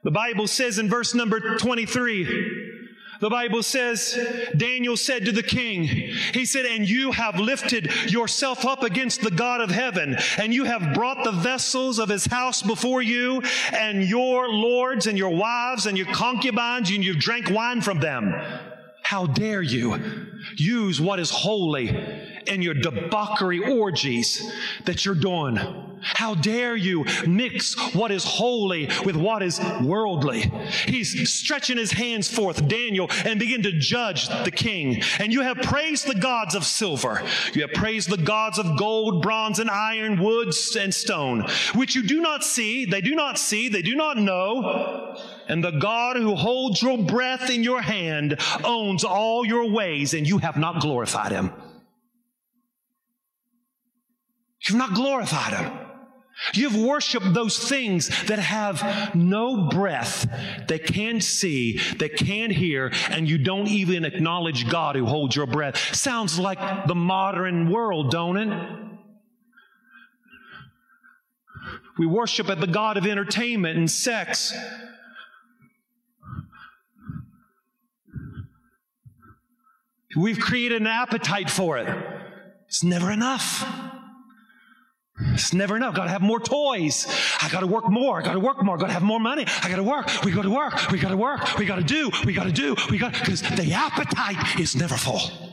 The 0.04 0.10
Bible 0.10 0.48
says 0.48 0.80
in 0.80 0.90
verse 0.90 1.14
number 1.14 1.58
23, 1.58 2.80
the 3.20 3.30
Bible 3.30 3.62
says, 3.62 4.18
Daniel 4.58 4.98
said 4.98 5.26
to 5.26 5.32
the 5.32 5.44
king, 5.44 5.84
He 5.84 6.44
said, 6.44 6.66
And 6.66 6.90
you 6.90 7.12
have 7.12 7.40
lifted 7.40 7.92
yourself 8.10 8.66
up 8.66 8.82
against 8.82 9.22
the 9.22 9.30
God 9.30 9.62
of 9.62 9.70
heaven, 9.70 10.18
and 10.40 10.52
you 10.52 10.64
have 10.64 10.96
brought 10.96 11.24
the 11.24 11.32
vessels 11.32 12.00
of 12.00 12.10
his 12.10 12.26
house 12.26 12.64
before 12.64 13.04
you, 13.04 13.44
and 13.72 14.04
your 14.04 14.50
lords 14.50 15.06
and 15.06 15.20
your 15.20 15.36
wives 15.36 15.86
and 15.86 16.00
your 16.00 16.08
concubines, 16.08 16.90
and 16.90 17.06
you've 17.06 17.20
drank 17.20 17.52
wine 17.52 17.82
from 17.82 18.00
them. 18.00 18.34
How 19.12 19.26
dare 19.26 19.62
you 19.62 20.00
use 20.56 21.02
what 21.02 21.20
is 21.20 21.32
holy 21.32 21.90
in 22.48 22.62
your 22.62 22.74
debauchery 22.74 23.60
orgies 23.60 24.50
that 24.86 25.04
you're 25.04 25.16
doing? 25.16 25.58
How 26.02 26.34
dare 26.34 26.78
you 26.78 27.04
mix 27.28 27.76
what 27.94 28.12
is 28.12 28.24
holy 28.24 28.90
with 29.04 29.18
what 29.18 29.44
is 29.44 29.60
worldly? 29.84 30.50
He's 30.88 31.30
stretching 31.30 31.78
his 31.78 31.92
hands 31.92 32.34
forth, 32.34 32.66
Daniel, 32.70 33.10
and 33.26 33.38
begin 33.38 33.64
to 33.64 33.78
judge 33.78 34.30
the 34.46 34.50
king. 34.50 35.04
And 35.20 35.34
you 35.34 35.42
have 35.42 35.58
praised 35.58 36.08
the 36.08 36.16
gods 36.16 36.56
of 36.56 36.64
silver. 36.64 37.22
You 37.54 37.64
have 37.64 37.74
praised 37.74 38.10
the 38.10 38.16
gods 38.16 38.60
of 38.60 38.78
gold, 38.78 39.22
bronze, 39.22 39.60
and 39.60 39.70
iron, 39.70 40.24
woods, 40.24 40.78
and 40.78 40.94
stone, 40.94 41.46
which 41.76 41.96
you 41.96 42.04
do 42.04 42.22
not 42.22 42.46
see, 42.46 42.86
they 42.86 43.02
do 43.02 43.14
not 43.14 43.38
see, 43.38 43.68
they 43.68 43.82
do 43.82 43.94
not 43.94 44.16
know. 44.16 45.18
And 45.52 45.62
the 45.62 45.72
God 45.72 46.16
who 46.16 46.34
holds 46.34 46.82
your 46.82 46.98
breath 46.98 47.50
in 47.50 47.62
your 47.62 47.82
hand 47.82 48.40
owns 48.64 49.04
all 49.04 49.46
your 49.46 49.70
ways, 49.70 50.14
and 50.14 50.26
you 50.26 50.38
have 50.38 50.56
not 50.56 50.80
glorified 50.80 51.34
him. 51.34 51.52
You've 54.66 54.78
not 54.78 54.94
glorified 54.94 55.54
him. 55.54 55.74
You've 56.54 56.78
worshiped 56.78 57.34
those 57.34 57.60
things 57.68 58.08
that 58.28 58.40
have 58.40 59.14
no 59.14 59.68
breath, 59.68 60.26
they 60.70 60.80
can't 60.80 61.22
see, 61.22 61.82
they 61.98 62.08
can't 62.08 62.54
hear, 62.54 62.94
and 63.10 63.30
you 63.30 63.38
don't 63.38 63.68
even 63.68 64.06
acknowledge 64.06 64.70
God 64.70 64.96
who 64.96 65.06
holds 65.06 65.36
your 65.36 65.48
breath. 65.48 65.94
Sounds 65.94 66.40
like 66.40 66.88
the 66.88 66.96
modern 66.96 67.70
world, 67.70 68.10
don't 68.10 68.38
it? 68.38 68.78
We 71.98 72.06
worship 72.06 72.50
at 72.50 72.62
the 72.62 72.68
God 72.68 72.96
of 72.96 73.06
entertainment 73.06 73.78
and 73.78 73.92
sex. 73.92 74.54
We've 80.18 80.40
created 80.40 80.82
an 80.82 80.88
appetite 80.88 81.50
for 81.50 81.78
it. 81.78 81.88
It's 82.68 82.84
never 82.84 83.12
enough. 83.12 83.66
It's 85.34 85.54
never 85.54 85.76
enough. 85.76 85.96
Got 85.96 86.06
to 86.06 86.10
have 86.10 86.22
more 86.22 86.40
toys. 86.40 87.06
I 87.42 87.50
got 87.50 87.60
to 87.60 87.68
work 87.68 87.90
more. 87.90 88.20
I 88.20 88.24
got 88.24 88.34
to 88.34 88.40
work 88.40 88.64
more. 88.64 88.76
I 88.76 88.80
got 88.80 88.88
to 88.88 88.94
have 88.94 89.04
more 89.04 89.20
money. 89.20 89.46
I 89.62 89.70
got 89.70 89.76
to 89.76 89.84
work. 89.84 90.08
We 90.24 90.32
got 90.32 90.44
to 90.44 90.50
work. 90.50 90.92
We 90.92 91.00
got 91.00 91.10
to 91.10 91.18
work. 91.18 91.58
We 91.58 91.66
got 91.66 91.76
to 91.76 91.84
do. 91.84 92.10
We 92.26 92.34
got 92.34 92.46
to 92.46 92.52
do. 92.52 92.76
We 92.90 92.98
gotta, 92.98 93.20
because 93.20 93.42
the 93.42 93.74
appetite 93.74 94.60
is 94.60 94.76
never 94.76 94.98
full. 94.98 95.51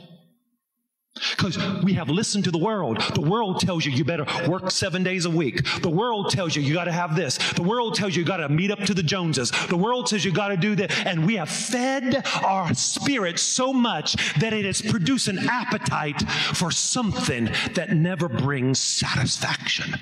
Because 1.35 1.57
we 1.83 1.93
have 1.93 2.09
listened 2.09 2.43
to 2.45 2.51
the 2.51 2.57
world. 2.57 3.01
The 3.13 3.21
world 3.21 3.59
tells 3.59 3.85
you 3.85 3.91
you 3.91 4.03
better 4.03 4.25
work 4.47 4.71
seven 4.71 5.03
days 5.03 5.25
a 5.25 5.29
week. 5.29 5.65
The 5.81 5.89
world 5.89 6.29
tells 6.31 6.55
you 6.55 6.61
you 6.61 6.73
got 6.73 6.85
to 6.85 6.91
have 6.91 7.15
this. 7.15 7.37
The 7.53 7.63
world 7.63 7.95
tells 7.95 8.15
you 8.15 8.21
you 8.21 8.27
got 8.27 8.37
to 8.37 8.49
meet 8.49 8.71
up 8.71 8.79
to 8.79 8.93
the 8.93 9.03
Joneses. 9.03 9.51
The 9.67 9.77
world 9.77 10.09
says 10.09 10.25
you 10.25 10.31
got 10.31 10.49
to 10.49 10.57
do 10.57 10.75
that. 10.75 11.05
And 11.05 11.25
we 11.25 11.35
have 11.35 11.49
fed 11.49 12.25
our 12.43 12.73
spirit 12.73 13.39
so 13.39 13.73
much 13.73 14.13
that 14.39 14.53
it 14.53 14.65
has 14.65 14.81
produced 14.81 15.27
an 15.27 15.39
appetite 15.49 16.21
for 16.53 16.71
something 16.71 17.49
that 17.73 17.91
never 17.91 18.29
brings 18.29 18.79
satisfaction. 18.79 19.95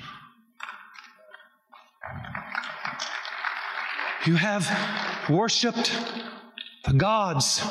You 4.26 4.34
have 4.34 4.68
worshiped 5.30 5.92
the 6.84 6.92
gods 6.92 7.62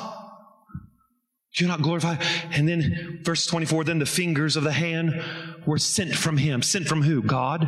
you're 1.59 1.69
not 1.69 1.81
glorify? 1.81 2.15
And 2.51 2.67
then 2.67 3.19
verse 3.23 3.45
24, 3.47 3.83
then 3.83 3.99
the 3.99 4.05
fingers 4.05 4.55
of 4.55 4.63
the 4.63 4.71
hand 4.71 5.23
were 5.65 5.77
sent 5.77 6.15
from 6.15 6.37
him. 6.37 6.61
Sent 6.61 6.87
from 6.87 7.03
who? 7.03 7.21
God. 7.21 7.67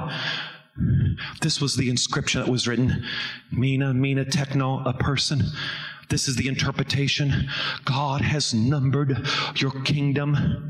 This 1.41 1.59
was 1.59 1.75
the 1.75 1.89
inscription 1.89 2.41
that 2.41 2.49
was 2.49 2.67
written. 2.67 3.03
Mene, 3.51 3.99
Mene 3.99 4.25
Tekel, 4.25 4.83
Upharsin. 4.85 5.43
This 6.09 6.27
is 6.27 6.35
the 6.35 6.47
interpretation. 6.47 7.49
God 7.85 8.21
has 8.21 8.53
numbered 8.53 9.27
your 9.55 9.71
kingdom. 9.83 10.68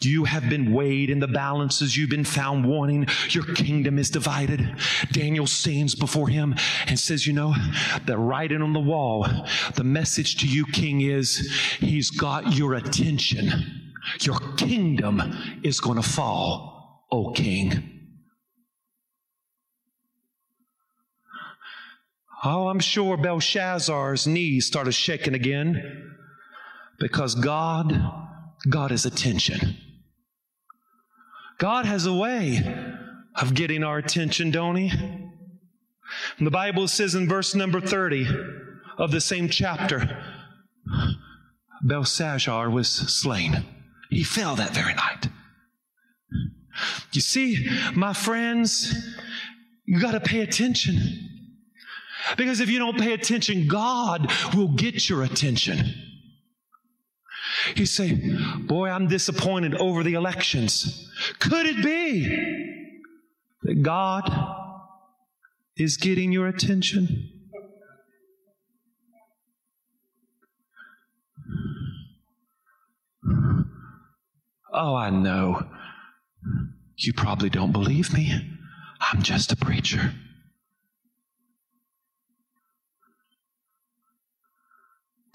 You 0.00 0.24
have 0.24 0.48
been 0.48 0.72
weighed 0.72 1.10
in 1.10 1.18
the 1.18 1.28
balances. 1.28 1.96
You've 1.96 2.10
been 2.10 2.24
found 2.24 2.64
wanting. 2.64 3.06
Your 3.30 3.44
kingdom 3.44 3.98
is 3.98 4.10
divided. 4.10 4.76
Daniel 5.12 5.46
stands 5.46 5.94
before 5.94 6.28
him 6.28 6.54
and 6.86 6.98
says, 6.98 7.26
You 7.26 7.32
know, 7.32 7.54
that 8.06 8.18
writing 8.18 8.62
on 8.62 8.72
the 8.72 8.80
wall, 8.80 9.26
the 9.74 9.84
message 9.84 10.36
to 10.38 10.46
you, 10.46 10.64
King, 10.66 11.00
is 11.00 11.38
He's 11.78 12.10
got 12.10 12.54
your 12.54 12.74
attention. 12.74 13.92
Your 14.20 14.38
kingdom 14.56 15.22
is 15.62 15.80
going 15.80 16.00
to 16.00 16.08
fall, 16.08 17.06
O 17.10 17.32
King. 17.32 17.98
Oh, 22.44 22.68
I'm 22.68 22.78
sure 22.78 23.16
Belshazzar's 23.16 24.26
knees 24.26 24.66
started 24.66 24.92
shaking 24.92 25.34
again 25.34 26.14
because 27.00 27.34
God 27.34 27.92
got 28.68 28.90
his 28.90 29.06
attention. 29.06 29.76
God 31.58 31.86
has 31.86 32.06
a 32.06 32.14
way 32.14 32.62
of 33.34 33.54
getting 33.54 33.84
our 33.84 33.98
attention, 33.98 34.50
don't 34.50 34.76
he? 34.76 34.90
And 36.38 36.46
the 36.46 36.50
Bible 36.50 36.88
says 36.88 37.14
in 37.14 37.28
verse 37.28 37.54
number 37.54 37.80
30 37.80 38.26
of 38.96 39.10
the 39.10 39.20
same 39.20 39.48
chapter, 39.48 40.22
Belshazzar 41.82 42.70
was 42.70 42.88
slain. 42.88 43.64
He 44.10 44.24
fell 44.24 44.56
that 44.56 44.74
very 44.74 44.94
night. 44.94 45.28
You 47.12 47.20
see, 47.20 47.68
my 47.94 48.12
friends, 48.12 48.94
you 49.84 50.00
got 50.00 50.12
to 50.12 50.20
pay 50.20 50.40
attention. 50.40 50.98
Because 52.36 52.60
if 52.60 52.68
you 52.68 52.78
don't 52.78 52.98
pay 52.98 53.12
attention, 53.12 53.66
God 53.68 54.30
will 54.54 54.68
get 54.68 55.08
your 55.08 55.22
attention. 55.22 56.07
You 57.74 57.86
say, 57.86 58.18
Boy, 58.60 58.88
I'm 58.88 59.08
disappointed 59.08 59.74
over 59.74 60.02
the 60.02 60.14
elections. 60.14 61.10
Could 61.38 61.66
it 61.66 61.82
be 61.84 62.26
that 63.62 63.82
God 63.82 64.30
is 65.76 65.96
getting 65.96 66.32
your 66.32 66.46
attention? 66.48 67.30
Oh, 74.72 74.94
I 74.94 75.10
know. 75.10 75.66
You 76.96 77.12
probably 77.12 77.50
don't 77.50 77.72
believe 77.72 78.12
me. 78.12 78.32
I'm 79.00 79.22
just 79.22 79.52
a 79.52 79.56
preacher. 79.56 80.12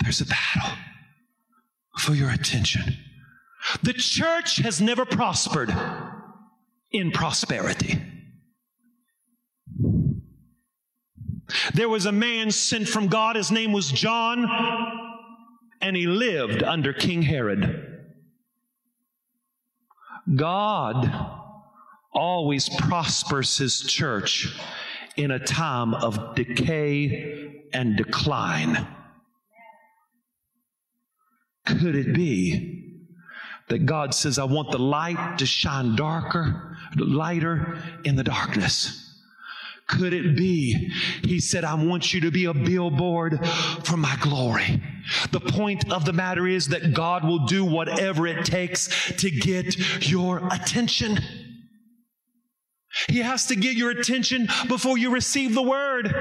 There's 0.01 0.21
a 0.21 0.25
battle 0.25 0.77
for 1.97 2.13
your 2.13 2.29
attention. 2.29 2.97
The 3.81 3.93
church 3.93 4.57
has 4.57 4.81
never 4.81 5.05
prospered 5.05 5.73
in 6.91 7.11
prosperity. 7.11 8.01
There 11.73 11.89
was 11.89 12.05
a 12.05 12.11
man 12.11 12.51
sent 12.51 12.87
from 12.87 13.07
God, 13.07 13.35
his 13.35 13.51
name 13.51 13.71
was 13.71 13.91
John, 13.91 14.47
and 15.81 15.95
he 15.95 16.07
lived 16.07 16.63
under 16.63 16.93
King 16.93 17.21
Herod. 17.21 17.89
God 20.35 21.11
always 22.13 22.69
prospers 22.69 23.57
his 23.57 23.81
church 23.81 24.47
in 25.17 25.31
a 25.31 25.39
time 25.39 25.93
of 25.93 26.35
decay 26.35 27.67
and 27.73 27.97
decline. 27.97 28.87
Could 31.65 31.95
it 31.95 32.13
be 32.13 32.99
that 33.69 33.85
God 33.85 34.13
says, 34.13 34.37
I 34.37 34.43
want 34.43 34.71
the 34.71 34.79
light 34.79 35.37
to 35.37 35.45
shine 35.45 35.95
darker, 35.95 36.77
lighter 36.97 37.77
in 38.03 38.15
the 38.15 38.23
darkness? 38.23 38.99
Could 39.87 40.13
it 40.13 40.35
be? 40.35 40.91
He 41.23 41.39
said, 41.39 41.63
I 41.63 41.75
want 41.75 42.13
you 42.13 42.21
to 42.21 42.31
be 42.31 42.45
a 42.45 42.53
billboard 42.53 43.45
for 43.83 43.97
my 43.97 44.15
glory. 44.21 44.81
The 45.31 45.39
point 45.39 45.91
of 45.91 46.05
the 46.05 46.13
matter 46.13 46.47
is 46.47 46.69
that 46.69 46.93
God 46.93 47.25
will 47.25 47.45
do 47.45 47.65
whatever 47.65 48.25
it 48.25 48.45
takes 48.45 49.13
to 49.17 49.29
get 49.29 50.07
your 50.09 50.41
attention. 50.51 51.19
He 53.09 53.19
has 53.19 53.47
to 53.47 53.55
get 53.55 53.75
your 53.75 53.91
attention 53.91 54.47
before 54.67 54.97
you 54.97 55.11
receive 55.11 55.53
the 55.53 55.61
word. 55.61 56.13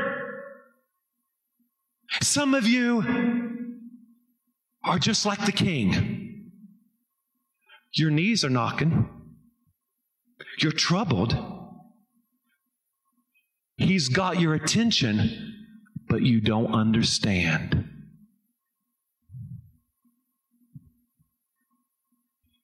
Some 2.20 2.54
of 2.54 2.66
you 2.66 3.41
are 4.84 4.98
just 4.98 5.24
like 5.24 5.44
the 5.46 5.52
king. 5.52 6.50
Your 7.94 8.10
knees 8.10 8.44
are 8.44 8.50
knocking. 8.50 9.08
You're 10.58 10.72
troubled. 10.72 11.36
He's 13.76 14.08
got 14.08 14.40
your 14.40 14.54
attention, 14.54 15.54
but 16.08 16.22
you 16.22 16.40
don't 16.40 16.72
understand. 16.72 17.88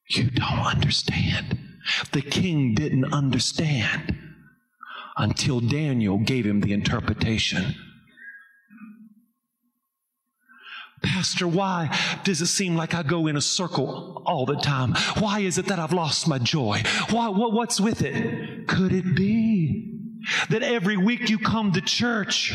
You 0.09 0.31
don't 0.31 0.65
understand. 0.65 1.59
The 2.11 2.21
king 2.21 2.73
didn't 2.73 3.13
understand 3.13 4.17
until 5.17 5.59
Daniel 5.59 6.17
gave 6.17 6.45
him 6.45 6.61
the 6.61 6.73
interpretation. 6.73 7.75
Pastor, 11.01 11.47
why 11.47 11.97
does 12.23 12.41
it 12.41 12.47
seem 12.47 12.75
like 12.75 12.93
I 12.93 13.03
go 13.03 13.27
in 13.27 13.37
a 13.37 13.41
circle 13.41 14.21
all 14.25 14.45
the 14.45 14.57
time? 14.57 14.93
Why 15.19 15.39
is 15.39 15.57
it 15.57 15.67
that 15.67 15.79
I've 15.79 15.93
lost 15.93 16.27
my 16.27 16.39
joy? 16.39 16.83
Why, 17.09 17.29
what, 17.29 17.53
what's 17.53 17.79
with 17.79 18.01
it? 18.01 18.67
Could 18.67 18.91
it 18.91 19.15
be 19.15 19.97
that 20.49 20.63
every 20.63 20.97
week 20.97 21.29
you 21.29 21.39
come 21.39 21.71
to 21.71 21.81
church 21.81 22.53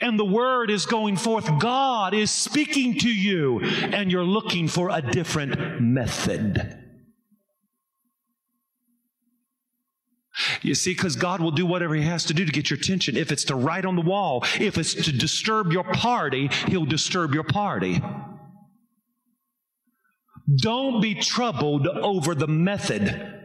and 0.00 0.18
the 0.18 0.24
word 0.24 0.70
is 0.70 0.86
going 0.86 1.16
forth? 1.16 1.48
God 1.60 2.14
is 2.14 2.30
speaking 2.30 2.98
to 2.98 3.08
you 3.08 3.60
and 3.60 4.10
you're 4.10 4.24
looking 4.24 4.66
for 4.66 4.90
a 4.90 5.00
different 5.00 5.80
method. 5.80 6.89
You 10.62 10.74
see, 10.74 10.92
because 10.92 11.16
God 11.16 11.40
will 11.40 11.50
do 11.50 11.64
whatever 11.64 11.94
He 11.94 12.02
has 12.02 12.24
to 12.24 12.34
do 12.34 12.44
to 12.44 12.52
get 12.52 12.70
your 12.70 12.78
attention. 12.78 13.16
If 13.16 13.32
it's 13.32 13.44
to 13.44 13.54
write 13.54 13.84
on 13.84 13.96
the 13.96 14.02
wall, 14.02 14.44
if 14.58 14.76
it's 14.76 14.94
to 14.94 15.12
disturb 15.12 15.72
your 15.72 15.84
party, 15.84 16.48
He'll 16.66 16.84
disturb 16.84 17.34
your 17.34 17.44
party. 17.44 18.00
Don't 20.56 21.00
be 21.00 21.14
troubled 21.14 21.86
over 21.86 22.34
the 22.34 22.48
method. 22.48 23.36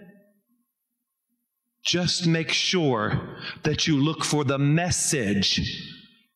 Just 1.83 2.25
make 2.25 2.49
sure 2.49 3.37
that 3.63 3.87
you 3.87 3.97
look 3.97 4.23
for 4.25 4.43
the 4.43 4.57
message 4.57 5.61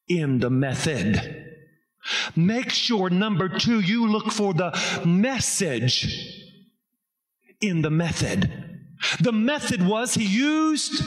in 0.07 0.39
the 0.39 0.49
method. 0.49 1.47
Make 2.35 2.69
sure, 2.69 3.09
number 3.09 3.49
two, 3.49 3.79
you 3.79 4.07
look 4.07 4.31
for 4.31 4.53
the 4.53 4.71
message 5.05 6.07
in 7.61 7.81
the 7.81 7.89
method. 7.89 8.68
The 9.21 9.31
method 9.31 9.85
was 9.85 10.13
he 10.13 10.25
used 10.25 11.03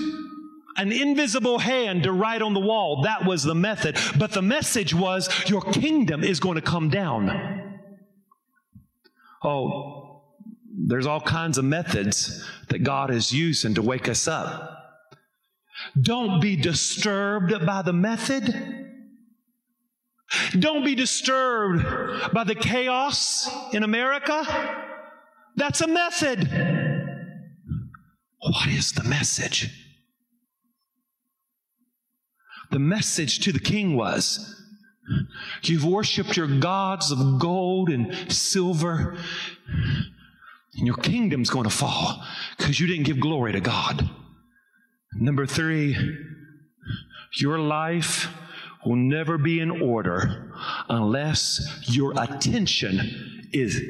an 0.77 0.93
invisible 0.93 1.59
hand 1.59 2.05
to 2.05 2.13
write 2.13 2.43
on 2.43 2.55
the 2.55 2.61
wall. 2.61 3.03
That 3.03 3.25
was 3.25 3.43
the 3.43 3.55
method. 3.55 3.99
But 4.19 4.33
the 4.33 4.43
message 4.43 4.95
was 4.95 5.29
your 5.49 5.61
kingdom 5.61 6.25
is 6.25 6.41
going 6.41 6.57
to 6.57 6.63
come 6.63 6.89
down. 6.89 7.81
Oh, 9.45 10.23
there's 10.87 11.07
all 11.07 11.21
kinds 11.21 11.59
of 11.59 11.65
methods 11.65 12.49
that 12.69 12.83
God 12.83 13.11
is 13.11 13.33
using 13.33 13.75
to 13.75 13.83
wake 13.83 14.09
us 14.09 14.27
up. 14.27 14.79
Don't 16.01 16.41
be 16.41 16.57
disturbed 16.57 17.67
by 17.67 17.83
the 17.83 17.93
method. 17.93 18.89
Don't 20.59 20.85
be 20.85 20.95
disturbed 20.95 22.33
by 22.33 22.45
the 22.45 22.55
chaos 22.55 23.51
in 23.75 23.83
America. 23.83 24.47
That's 25.57 25.83
a 25.83 25.87
method. 25.87 26.49
What 28.43 28.69
is 28.69 28.93
the 28.93 29.05
message? 29.05 29.71
The 32.71 32.79
message 32.79 33.41
to 33.41 33.53
the 33.53 33.61
king 33.61 33.97
was 33.97 34.59
You've 35.63 35.85
worshiped 35.85 36.37
your 36.37 36.47
gods 36.47 37.11
of 37.11 37.39
gold 37.39 37.89
and 37.89 38.33
silver, 38.33 39.17
and 40.77 40.87
your 40.87 40.97
kingdom's 40.97 41.51
going 41.51 41.65
to 41.65 41.71
fall 41.71 42.25
because 42.57 42.81
you 42.81 42.87
didn't 42.87 43.05
give 43.05 43.21
glory 43.21 43.53
to 43.53 43.61
God. 43.61 44.09
Number 45.15 45.45
three, 45.45 45.97
your 47.37 47.59
life 47.59 48.29
will 48.85 48.97
never 48.97 49.39
be 49.39 49.61
in 49.61 49.83
order 49.83 50.53
unless 50.89 51.83
your 51.85 52.13
attention 52.21 53.49
is 53.53 53.81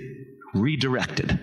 redirected. 0.54 1.38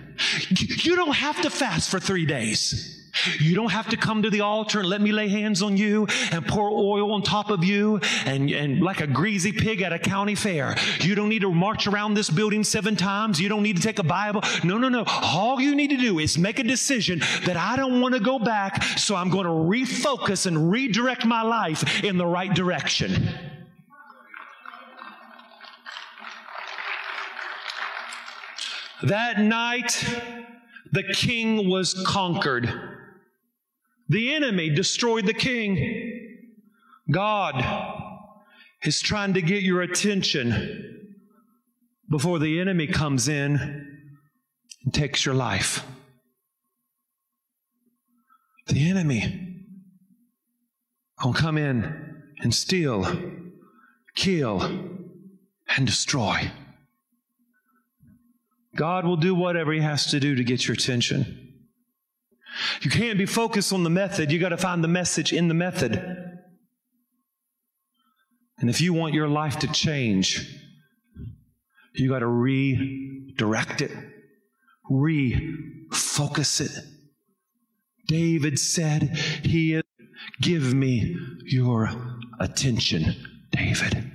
You 0.50 0.96
don't 0.96 1.14
have 1.14 1.40
to 1.42 1.50
fast 1.50 1.90
for 1.90 1.98
three 1.98 2.26
days. 2.26 2.99
You 3.38 3.54
don't 3.54 3.70
have 3.70 3.88
to 3.90 3.96
come 3.96 4.22
to 4.22 4.30
the 4.30 4.40
altar 4.40 4.80
and 4.80 4.88
let 4.88 5.00
me 5.00 5.12
lay 5.12 5.28
hands 5.28 5.62
on 5.62 5.76
you 5.76 6.06
and 6.32 6.46
pour 6.46 6.70
oil 6.70 7.12
on 7.12 7.22
top 7.22 7.50
of 7.50 7.64
you 7.64 8.00
and, 8.24 8.50
and 8.50 8.80
like 8.80 9.00
a 9.00 9.06
greasy 9.06 9.52
pig 9.52 9.82
at 9.82 9.92
a 9.92 9.98
county 9.98 10.34
fair. 10.34 10.76
You 11.00 11.14
don't 11.14 11.28
need 11.28 11.42
to 11.42 11.52
march 11.52 11.86
around 11.86 12.14
this 12.14 12.30
building 12.30 12.64
seven 12.64 12.96
times. 12.96 13.40
You 13.40 13.48
don't 13.48 13.62
need 13.62 13.76
to 13.76 13.82
take 13.82 13.98
a 13.98 14.04
Bible. 14.04 14.42
No, 14.64 14.78
no, 14.78 14.88
no. 14.88 15.04
All 15.06 15.60
you 15.60 15.74
need 15.74 15.90
to 15.90 15.96
do 15.96 16.18
is 16.18 16.38
make 16.38 16.58
a 16.58 16.64
decision 16.64 17.20
that 17.44 17.56
I 17.56 17.76
don't 17.76 18.00
want 18.00 18.14
to 18.14 18.20
go 18.20 18.38
back, 18.38 18.82
so 18.98 19.16
I'm 19.16 19.30
going 19.30 19.44
to 19.44 19.50
refocus 19.50 20.46
and 20.46 20.70
redirect 20.70 21.24
my 21.24 21.42
life 21.42 22.04
in 22.04 22.16
the 22.16 22.26
right 22.26 22.52
direction. 22.54 23.28
That 29.02 29.40
night, 29.40 30.04
the 30.92 31.02
king 31.14 31.70
was 31.70 31.94
conquered. 32.06 32.89
The 34.10 34.34
enemy 34.34 34.70
destroyed 34.70 35.24
the 35.24 35.32
king. 35.32 36.48
God 37.08 37.64
is 38.82 39.00
trying 39.00 39.34
to 39.34 39.42
get 39.42 39.62
your 39.62 39.82
attention 39.82 41.14
before 42.10 42.40
the 42.40 42.58
enemy 42.58 42.88
comes 42.88 43.28
in 43.28 43.56
and 44.84 44.92
takes 44.92 45.24
your 45.24 45.36
life. 45.36 45.84
The 48.66 48.90
enemy 48.90 49.64
will 51.24 51.32
come 51.32 51.56
in 51.56 52.34
and 52.40 52.52
steal, 52.52 53.06
kill, 54.16 54.60
and 55.76 55.86
destroy. 55.86 56.50
God 58.74 59.04
will 59.04 59.18
do 59.18 59.36
whatever 59.36 59.70
He 59.72 59.82
has 59.82 60.06
to 60.06 60.18
do 60.18 60.34
to 60.34 60.42
get 60.42 60.66
your 60.66 60.74
attention. 60.74 61.49
You 62.82 62.90
can't 62.90 63.18
be 63.18 63.26
focused 63.26 63.72
on 63.72 63.84
the 63.84 63.90
method, 63.90 64.32
you 64.32 64.38
got 64.38 64.50
to 64.50 64.56
find 64.56 64.82
the 64.82 64.88
message 64.88 65.32
in 65.32 65.48
the 65.48 65.54
method. 65.54 65.94
And 68.58 68.68
if 68.68 68.80
you 68.80 68.92
want 68.92 69.14
your 69.14 69.28
life 69.28 69.58
to 69.60 69.68
change, 69.68 70.56
you 71.94 72.08
got 72.08 72.18
to 72.20 72.26
redirect 72.26 73.80
it, 73.80 73.90
refocus 74.90 76.60
it. 76.60 76.84
David 78.06 78.58
said, 78.58 79.02
He 79.42 79.74
is, 79.74 79.82
give 80.42 80.74
me 80.74 81.16
your 81.44 81.90
attention, 82.38 83.14
David. 83.50 84.10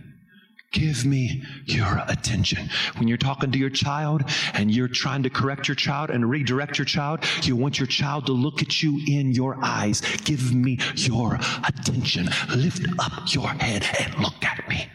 Give 0.76 1.06
me 1.06 1.42
your 1.64 2.04
attention. 2.10 2.70
When 2.98 3.08
you're 3.08 3.18
talking 3.18 3.50
to 3.50 3.58
your 3.58 3.70
child 3.70 4.24
and 4.54 4.70
you're 4.70 4.90
trying 4.90 5.24
to 5.24 5.30
correct 5.30 5.70
your 5.70 5.76
child 5.76 6.10
and 6.10 6.30
redirect 6.30 6.78
your 6.78 6.84
child, 6.84 7.24
you 7.44 7.56
want 7.56 7.80
your 7.80 7.88
child 7.88 8.26
to 8.26 8.34
look 8.34 8.62
at 8.62 8.84
you 8.84 9.00
in 9.08 9.32
your 9.32 9.58
eyes. 9.64 10.02
Give 10.26 10.54
me 10.54 10.80
your 10.96 11.40
attention. 11.66 12.28
Lift 12.54 12.86
up 13.00 13.34
your 13.34 13.48
head 13.48 13.86
and 14.02 14.22
look 14.22 14.44
at 14.44 14.68
me. 14.68 14.86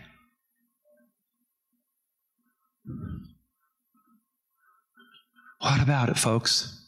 What 5.61 5.83
about 5.83 6.11
it, 6.11 6.19
folks? 6.19 6.79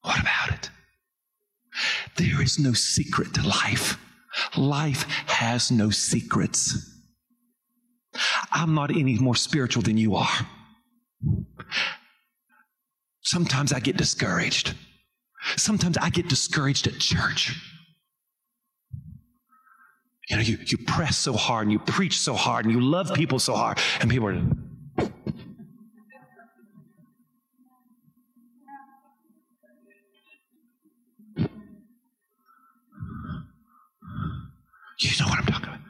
What 0.00 0.18
about 0.18 0.54
it? 0.54 0.70
There 2.16 2.40
is 2.40 2.58
no 2.58 2.72
secret 2.72 3.34
to 3.34 3.46
life. 3.46 3.98
Life 4.56 5.02
has 5.26 5.70
no 5.70 5.90
secrets. 5.90 6.86
I'm 8.52 8.74
not 8.74 8.90
any 8.90 9.18
more 9.18 9.36
spiritual 9.36 9.82
than 9.82 9.96
you 9.96 10.16
are. 10.16 10.46
Sometimes 13.22 13.72
I 13.72 13.80
get 13.80 13.96
discouraged. 13.96 14.74
Sometimes 15.56 15.96
I 15.98 16.10
get 16.10 16.28
discouraged 16.28 16.86
at 16.86 16.98
church. 16.98 17.54
You 20.28 20.36
know, 20.36 20.42
you, 20.42 20.58
you 20.64 20.78
press 20.86 21.18
so 21.18 21.32
hard 21.32 21.64
and 21.64 21.72
you 21.72 21.78
preach 21.80 22.18
so 22.18 22.34
hard 22.34 22.64
and 22.64 22.72
you 22.72 22.80
love 22.80 23.12
people 23.14 23.38
so 23.38 23.54
hard, 23.54 23.78
and 24.00 24.10
people 24.10 24.28
are 24.28 24.42
You 35.00 35.10
know 35.18 35.28
what 35.28 35.38
I'm 35.38 35.46
talking 35.46 35.68
about. 35.68 35.80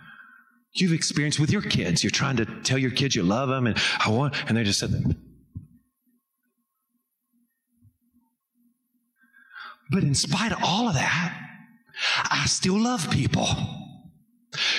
You've 0.73 0.93
experienced 0.93 1.41
with 1.41 1.51
your 1.51 1.63
kids. 1.63 2.05
You're 2.05 2.13
trying 2.13 2.37
to 2.37 2.47
tell 2.63 2.79
your 2.79 2.93
kids 2.93 3.17
you 3.17 3.25
love 3.25 3.49
them 3.49 3.67
and 3.67 3.77
I 3.99 4.11
want, 4.11 4.35
and 4.49 4.57
they 4.57 4.63
just 4.63 4.79
said, 4.79 4.93
But 9.91 10.05
in 10.05 10.15
spite 10.15 10.53
of 10.53 10.59
all 10.63 10.87
of 10.87 10.95
that, 10.95 11.37
I 12.31 12.47
still 12.47 12.79
love 12.79 13.11
people. 13.11 13.49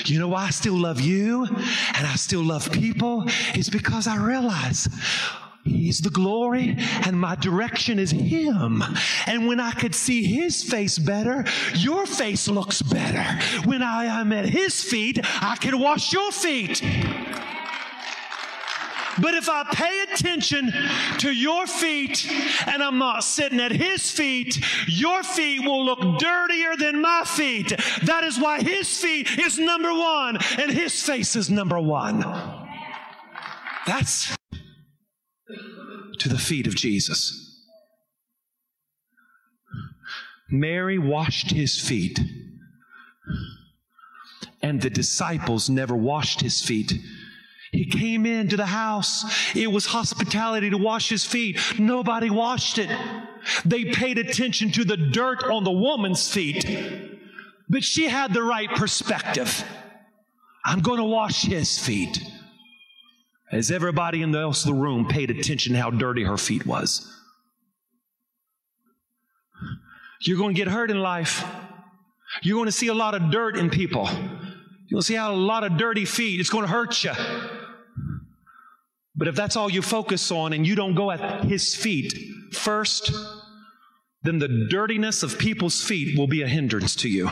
You 0.05 0.19
know 0.19 0.29
why 0.29 0.45
I 0.45 0.49
still 0.51 0.75
love 0.75 1.01
you 1.01 1.45
and 1.45 2.07
I 2.07 2.15
still 2.15 2.43
love 2.43 2.71
people? 2.71 3.25
It's 3.53 3.69
because 3.69 4.07
I 4.07 4.17
realize 4.17 4.87
He's 5.63 6.01
the 6.01 6.09
glory, 6.09 6.75
and 7.05 7.19
my 7.19 7.35
direction 7.35 7.99
is 7.99 8.11
Him. 8.11 8.83
And 9.27 9.47
when 9.47 9.59
I 9.59 9.71
could 9.71 9.93
see 9.93 10.23
His 10.23 10.63
face 10.63 10.97
better, 10.97 11.45
your 11.75 12.05
face 12.05 12.47
looks 12.47 12.81
better. 12.81 13.23
When 13.65 13.83
I 13.83 14.05
am 14.05 14.31
at 14.33 14.45
His 14.45 14.83
feet, 14.83 15.19
I 15.41 15.55
can 15.57 15.79
wash 15.79 16.13
your 16.13 16.31
feet. 16.31 16.81
But 19.19 19.33
if 19.33 19.49
I 19.49 19.63
pay 19.71 20.03
attention 20.11 20.71
to 21.19 21.31
your 21.31 21.67
feet 21.67 22.25
and 22.65 22.81
I'm 22.81 22.97
not 22.97 23.23
sitting 23.23 23.59
at 23.59 23.71
his 23.71 24.09
feet, 24.09 24.63
your 24.87 25.21
feet 25.23 25.65
will 25.65 25.83
look 25.83 26.19
dirtier 26.19 26.77
than 26.77 27.01
my 27.01 27.23
feet. 27.25 27.73
That 28.05 28.23
is 28.23 28.39
why 28.39 28.61
his 28.61 29.01
feet 29.01 29.37
is 29.37 29.59
number 29.59 29.93
one 29.93 30.37
and 30.57 30.71
his 30.71 31.03
face 31.03 31.35
is 31.35 31.49
number 31.49 31.79
one. 31.79 32.21
That's 33.85 34.35
to 36.21 36.29
the 36.29 36.37
feet 36.37 36.67
of 36.67 36.75
Jesus. 36.75 37.59
Mary 40.49 40.99
washed 40.99 41.49
his 41.49 41.79
feet, 41.79 42.19
and 44.61 44.81
the 44.81 44.89
disciples 44.89 45.69
never 45.69 45.95
washed 45.95 46.41
his 46.41 46.61
feet. 46.61 46.93
He 47.71 47.85
came 47.85 48.25
into 48.27 48.55
the 48.55 48.67
house. 48.67 49.55
It 49.55 49.71
was 49.71 49.87
hospitality 49.87 50.69
to 50.69 50.77
wash 50.77 51.09
his 51.09 51.25
feet. 51.25 51.59
Nobody 51.79 52.29
washed 52.29 52.77
it. 52.77 52.91
They 53.65 53.85
paid 53.85 54.19
attention 54.19 54.71
to 54.73 54.83
the 54.83 54.97
dirt 54.97 55.43
on 55.45 55.63
the 55.63 55.71
woman's 55.71 56.31
feet, 56.31 56.65
but 57.67 57.83
she 57.83 58.07
had 58.07 58.33
the 58.33 58.43
right 58.43 58.69
perspective. 58.69 59.63
I'm 60.63 60.81
going 60.81 60.99
to 60.99 61.05
wash 61.05 61.43
his 61.43 61.79
feet 61.79 62.21
as 63.51 63.69
everybody 63.69 64.21
in 64.21 64.31
the 64.31 64.39
else 64.39 64.63
the 64.63 64.73
room 64.73 65.07
paid 65.07 65.29
attention 65.29 65.75
how 65.75 65.89
dirty 65.89 66.23
her 66.23 66.37
feet 66.37 66.65
was. 66.65 67.07
You're 70.21 70.37
going 70.37 70.55
to 70.55 70.57
get 70.57 70.67
hurt 70.67 70.91
in 70.91 70.99
life. 70.99 71.43
You're 72.43 72.55
going 72.55 72.67
to 72.67 72.71
see 72.71 72.87
a 72.87 72.93
lot 72.93 73.15
of 73.15 73.31
dirt 73.31 73.57
in 73.57 73.69
people. 73.69 74.09
You'll 74.87 75.01
see 75.01 75.15
how 75.15 75.33
a 75.33 75.35
lot 75.35 75.63
of 75.63 75.77
dirty 75.77 76.05
feet. 76.05 76.39
It's 76.39 76.49
going 76.49 76.65
to 76.65 76.71
hurt 76.71 77.03
you. 77.03 77.11
But 79.15 79.27
if 79.27 79.35
that's 79.35 79.55
all 79.55 79.69
you 79.69 79.81
focus 79.81 80.31
on 80.31 80.53
and 80.53 80.65
you 80.65 80.75
don't 80.75 80.95
go 80.95 81.11
at 81.11 81.43
his 81.43 81.75
feet 81.75 82.13
first, 82.53 83.11
then 84.23 84.39
the 84.39 84.67
dirtiness 84.69 85.23
of 85.23 85.37
people's 85.37 85.83
feet 85.83 86.17
will 86.17 86.27
be 86.27 86.43
a 86.43 86.47
hindrance 86.47 86.95
to 86.97 87.09
you. 87.09 87.31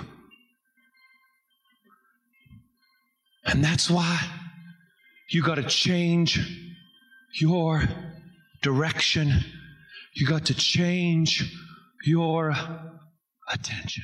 And 3.45 3.63
that's 3.63 3.89
why 3.89 4.38
you 5.29 5.43
got 5.43 5.55
to 5.55 5.63
change 5.63 6.39
your 7.39 7.83
direction. 8.61 9.31
You 10.13 10.27
got 10.27 10.45
to 10.45 10.53
change 10.53 11.55
your 12.03 12.55
attention. 13.47 14.03